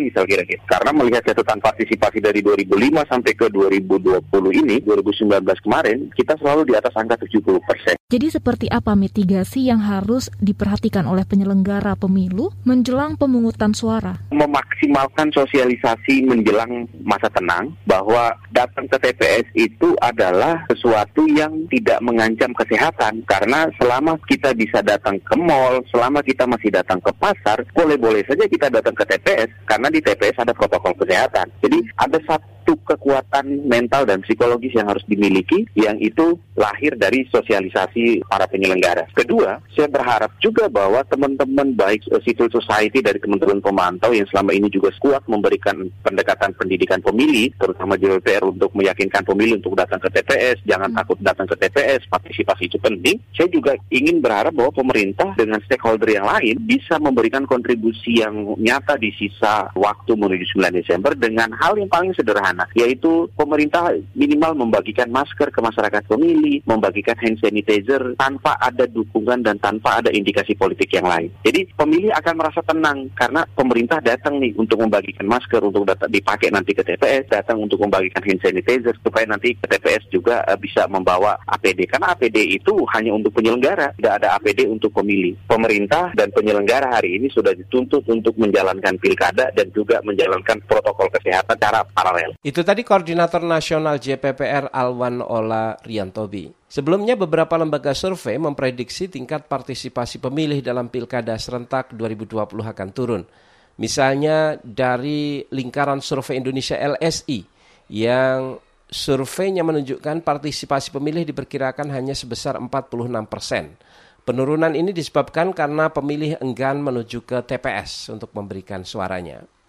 misal 0.00 0.24
kira-kira. 0.26 0.64
Karena 0.66 0.90
melihat 0.90 1.22
catatan 1.30 1.60
partisipasi 1.62 2.18
dari 2.18 2.40
2005 2.42 3.06
sampai 3.06 3.32
ke 3.36 3.46
2020 3.52 4.60
ini, 4.64 4.76
2019 4.82 5.44
kemarin, 5.60 5.98
kita 6.16 6.34
selalu 6.40 6.72
di 6.72 6.74
atas 6.74 6.96
angka 6.96 7.20
70%. 7.20 7.99
Jadi 8.10 8.26
seperti 8.26 8.66
apa 8.66 8.98
mitigasi 8.98 9.70
yang 9.70 9.78
harus 9.86 10.34
diperhatikan 10.42 11.06
oleh 11.06 11.22
penyelenggara 11.22 11.94
pemilu 11.94 12.50
menjelang 12.66 13.14
pemungutan 13.14 13.70
suara? 13.70 14.18
Memaksimalkan 14.34 15.30
sosialisasi 15.30 16.26
menjelang 16.26 16.90
masa 17.06 17.30
tenang 17.30 17.70
bahwa 17.86 18.34
datang 18.50 18.90
ke 18.90 18.98
TPS 18.98 19.46
itu 19.54 19.94
adalah 20.02 20.66
sesuatu 20.66 21.22
yang 21.30 21.54
tidak 21.70 22.02
mengancam 22.02 22.50
kesehatan 22.50 23.22
karena 23.30 23.70
selama 23.78 24.18
kita 24.26 24.58
bisa 24.58 24.82
datang 24.82 25.14
ke 25.22 25.38
mall, 25.38 25.78
selama 25.94 26.18
kita 26.26 26.50
masih 26.50 26.74
datang 26.74 26.98
ke 26.98 27.14
pasar, 27.14 27.62
boleh-boleh 27.70 28.26
saja 28.26 28.42
kita 28.50 28.74
datang 28.74 28.98
ke 28.98 29.06
TPS 29.06 29.54
karena 29.70 29.86
di 29.86 30.02
TPS 30.02 30.34
ada 30.42 30.50
protokol 30.50 30.98
kesehatan. 30.98 31.46
Jadi 31.62 31.78
ada 31.94 32.18
satu 32.26 32.50
satu 32.70 32.86
kekuatan 32.86 33.66
mental 33.66 34.06
dan 34.06 34.22
psikologis 34.22 34.70
yang 34.78 34.86
harus 34.86 35.02
dimiliki 35.10 35.66
yang 35.74 35.98
itu 35.98 36.38
lahir 36.54 36.94
dari 36.94 37.26
sosialisasi 37.26 38.22
para 38.30 38.46
penyelenggara. 38.46 39.10
Kedua, 39.10 39.58
saya 39.74 39.90
berharap 39.90 40.30
juga 40.38 40.70
bahwa 40.70 41.02
teman-teman 41.02 41.74
baik 41.74 42.06
civil 42.22 42.46
society 42.46 43.02
dari 43.02 43.18
teman-teman 43.18 43.58
pemantau 43.58 44.14
yang 44.14 44.28
selama 44.30 44.54
ini 44.54 44.70
juga 44.70 44.94
kuat 45.02 45.26
memberikan 45.26 45.90
pendekatan 46.06 46.54
pendidikan 46.54 47.02
pemilih, 47.02 47.50
terutama 47.58 47.98
JPR 47.98 48.46
untuk 48.46 48.70
meyakinkan 48.78 49.26
pemilih 49.26 49.58
untuk 49.58 49.74
datang 49.74 49.98
ke 49.98 50.08
TPS, 50.14 50.62
jangan 50.62 50.94
takut 50.94 51.18
datang 51.18 51.50
ke 51.50 51.56
TPS, 51.58 52.06
partisipasi 52.06 52.70
itu 52.70 52.78
penting. 52.78 53.18
Saya 53.34 53.50
juga 53.50 53.74
ingin 53.90 54.22
berharap 54.22 54.54
bahwa 54.54 54.70
pemerintah 54.70 55.34
dengan 55.34 55.58
stakeholder 55.66 56.06
yang 56.06 56.28
lain 56.28 56.54
bisa 56.62 57.02
memberikan 57.02 57.48
kontribusi 57.50 58.22
yang 58.22 58.54
nyata 58.60 58.94
di 58.94 59.10
sisa 59.16 59.72
waktu 59.74 60.12
menuju 60.14 60.54
9 60.54 60.70
Desember 60.76 61.16
dengan 61.16 61.50
hal 61.58 61.74
yang 61.80 61.88
paling 61.88 62.12
sederhana 62.12 62.59
sana, 62.60 62.68
yaitu 62.76 63.28
pemerintah 63.32 63.96
minimal 64.12 64.52
membagikan 64.66 65.08
masker 65.08 65.48
ke 65.48 65.60
masyarakat 65.64 66.02
pemilih, 66.04 66.60
membagikan 66.68 67.16
hand 67.16 67.40
sanitizer 67.40 68.12
tanpa 68.20 68.60
ada 68.60 68.84
dukungan 68.84 69.40
dan 69.40 69.56
tanpa 69.56 70.04
ada 70.04 70.12
indikasi 70.12 70.52
politik 70.52 70.92
yang 70.92 71.08
lain. 71.08 71.32
Jadi 71.46 71.72
pemilih 71.72 72.12
akan 72.20 72.34
merasa 72.36 72.60
tenang 72.60 73.08
karena 73.16 73.46
pemerintah 73.56 73.98
datang 74.04 74.36
nih 74.36 74.52
untuk 74.60 74.84
membagikan 74.84 75.24
masker 75.24 75.64
untuk 75.64 75.88
dipakai 76.10 76.52
nanti 76.52 76.76
ke 76.76 76.84
TPS, 76.84 77.32
datang 77.32 77.62
untuk 77.64 77.80
membagikan 77.80 78.20
hand 78.20 78.42
sanitizer 78.44 78.94
supaya 79.00 79.24
nanti 79.24 79.56
ke 79.56 79.66
TPS 79.66 80.04
juga 80.12 80.44
uh, 80.44 80.58
bisa 80.60 80.84
membawa 80.90 81.40
APD 81.48 81.88
karena 81.88 82.12
APD 82.12 82.60
itu 82.60 82.84
hanya 82.92 83.16
untuk 83.16 83.32
penyelenggara, 83.32 83.96
tidak 83.96 84.14
ada 84.20 84.36
APD 84.36 84.68
untuk 84.68 84.92
pemilih. 84.92 85.38
Pemerintah 85.48 86.12
dan 86.12 86.28
penyelenggara 86.34 86.92
hari 86.92 87.16
ini 87.16 87.30
sudah 87.32 87.54
dituntut 87.54 88.04
untuk 88.10 88.34
menjalankan 88.36 88.98
pilkada 88.98 89.52
dan 89.54 89.70
juga 89.72 90.02
menjalankan 90.02 90.58
protokol 90.66 91.08
kesehatan 91.14 91.60
secara 91.60 91.84
paralel. 91.92 92.32
Itu 92.40 92.64
tadi 92.64 92.80
Koordinator 92.80 93.44
Nasional 93.44 94.00
JPPR 94.00 94.72
Alwan 94.72 95.20
Ola 95.20 95.76
Riantobi. 95.84 96.48
Sebelumnya 96.72 97.12
beberapa 97.12 97.52
lembaga 97.60 97.92
survei 97.92 98.40
memprediksi 98.40 99.12
tingkat 99.12 99.44
partisipasi 99.44 100.24
pemilih 100.24 100.64
dalam 100.64 100.88
pilkada 100.88 101.36
serentak 101.36 101.92
2020 101.92 102.64
akan 102.64 102.88
turun. 102.96 103.28
Misalnya 103.76 104.56
dari 104.64 105.44
lingkaran 105.52 106.00
survei 106.00 106.40
Indonesia 106.40 106.80
LSI 106.80 107.44
yang 107.92 108.56
surveinya 108.88 109.60
menunjukkan 109.60 110.24
partisipasi 110.24 110.96
pemilih 110.96 111.28
diperkirakan 111.28 111.92
hanya 111.92 112.16
sebesar 112.16 112.56
46 112.56 113.20
persen. 113.28 113.76
Penurunan 114.24 114.72
ini 114.72 114.96
disebabkan 114.96 115.52
karena 115.52 115.92
pemilih 115.92 116.40
enggan 116.40 116.80
menuju 116.80 117.20
ke 117.20 117.44
TPS 117.44 118.08
untuk 118.16 118.32
memberikan 118.32 118.80
suaranya. 118.80 119.59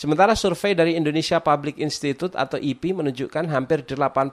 Sementara 0.00 0.32
survei 0.32 0.72
dari 0.72 0.96
Indonesia 0.96 1.44
Public 1.44 1.76
Institute 1.76 2.32
atau 2.32 2.56
IP 2.56 2.96
menunjukkan 2.96 3.44
hampir 3.52 3.84
80% 3.84 4.32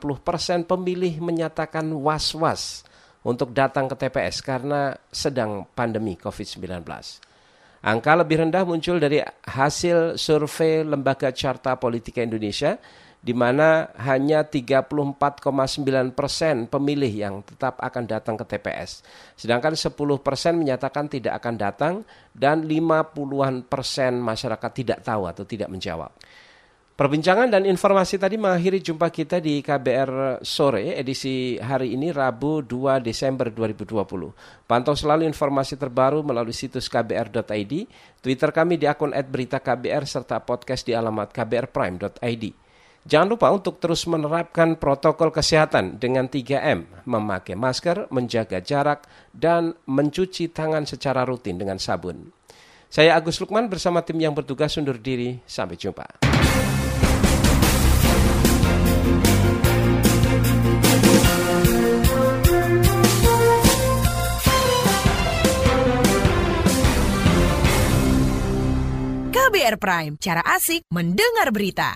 pemilih 0.64 1.20
menyatakan 1.20 1.84
was-was 1.92 2.88
untuk 3.28 3.52
datang 3.52 3.92
ke 3.92 4.00
TPS 4.00 4.40
karena 4.40 4.96
sedang 5.12 5.68
pandemi 5.76 6.16
COVID-19. 6.16 6.88
Angka 7.84 8.12
lebih 8.16 8.48
rendah 8.48 8.64
muncul 8.64 8.96
dari 8.96 9.20
hasil 9.44 10.16
survei 10.16 10.88
Lembaga 10.88 11.36
Carta 11.36 11.76
Politika 11.76 12.24
Indonesia 12.24 12.80
di 13.22 13.34
mana 13.34 13.92
hanya 13.98 14.46
34,9 14.46 16.14
persen 16.14 16.70
pemilih 16.70 17.12
yang 17.12 17.36
tetap 17.44 17.82
akan 17.82 18.04
datang 18.06 18.38
ke 18.38 18.46
TPS. 18.46 19.02
Sedangkan 19.36 19.74
10 19.74 19.94
persen 20.22 20.56
menyatakan 20.56 21.10
tidak 21.10 21.42
akan 21.42 21.56
datang 21.58 21.94
dan 22.32 22.64
50-an 22.64 23.66
persen 23.66 24.22
masyarakat 24.22 24.72
tidak 24.72 25.00
tahu 25.04 25.26
atau 25.26 25.44
tidak 25.44 25.68
menjawab. 25.68 26.14
Perbincangan 26.98 27.54
dan 27.54 27.62
informasi 27.70 28.18
tadi 28.18 28.42
mengakhiri 28.42 28.82
jumpa 28.82 29.14
kita 29.14 29.38
di 29.38 29.62
KBR 29.62 30.42
sore 30.42 30.98
edisi 30.98 31.54
hari 31.62 31.94
ini 31.94 32.10
Rabu 32.10 32.66
2 32.66 33.06
Desember 33.06 33.54
2020. 33.54 34.66
Pantau 34.66 34.98
selalu 34.98 35.30
informasi 35.30 35.78
terbaru 35.78 36.26
melalui 36.26 36.58
situs 36.58 36.90
kbr.id, 36.90 37.74
Twitter 38.18 38.50
kami 38.50 38.82
di 38.82 38.90
akun 38.90 39.14
@beritaKBR 39.14 40.10
serta 40.10 40.42
podcast 40.42 40.90
di 40.90 40.98
alamat 40.98 41.30
kbrprime.id. 41.30 42.67
Jangan 43.08 43.32
lupa 43.32 43.48
untuk 43.56 43.80
terus 43.80 44.04
menerapkan 44.04 44.76
protokol 44.76 45.32
kesehatan 45.32 45.96
dengan 45.96 46.28
3M, 46.28 47.08
memakai 47.08 47.56
masker, 47.56 48.12
menjaga 48.12 48.60
jarak, 48.60 49.08
dan 49.32 49.72
mencuci 49.88 50.52
tangan 50.52 50.84
secara 50.84 51.24
rutin 51.24 51.56
dengan 51.56 51.80
sabun. 51.80 52.36
Saya 52.92 53.16
Agus 53.16 53.40
Lukman 53.40 53.72
bersama 53.72 54.04
tim 54.04 54.20
yang 54.20 54.36
bertugas 54.36 54.76
undur 54.76 55.00
diri. 55.00 55.40
Sampai 55.48 55.80
jumpa. 55.80 56.20
KBR 69.32 69.80
Prime, 69.80 70.14
cara 70.20 70.44
asik 70.44 70.84
mendengar 70.92 71.56
berita. 71.56 71.96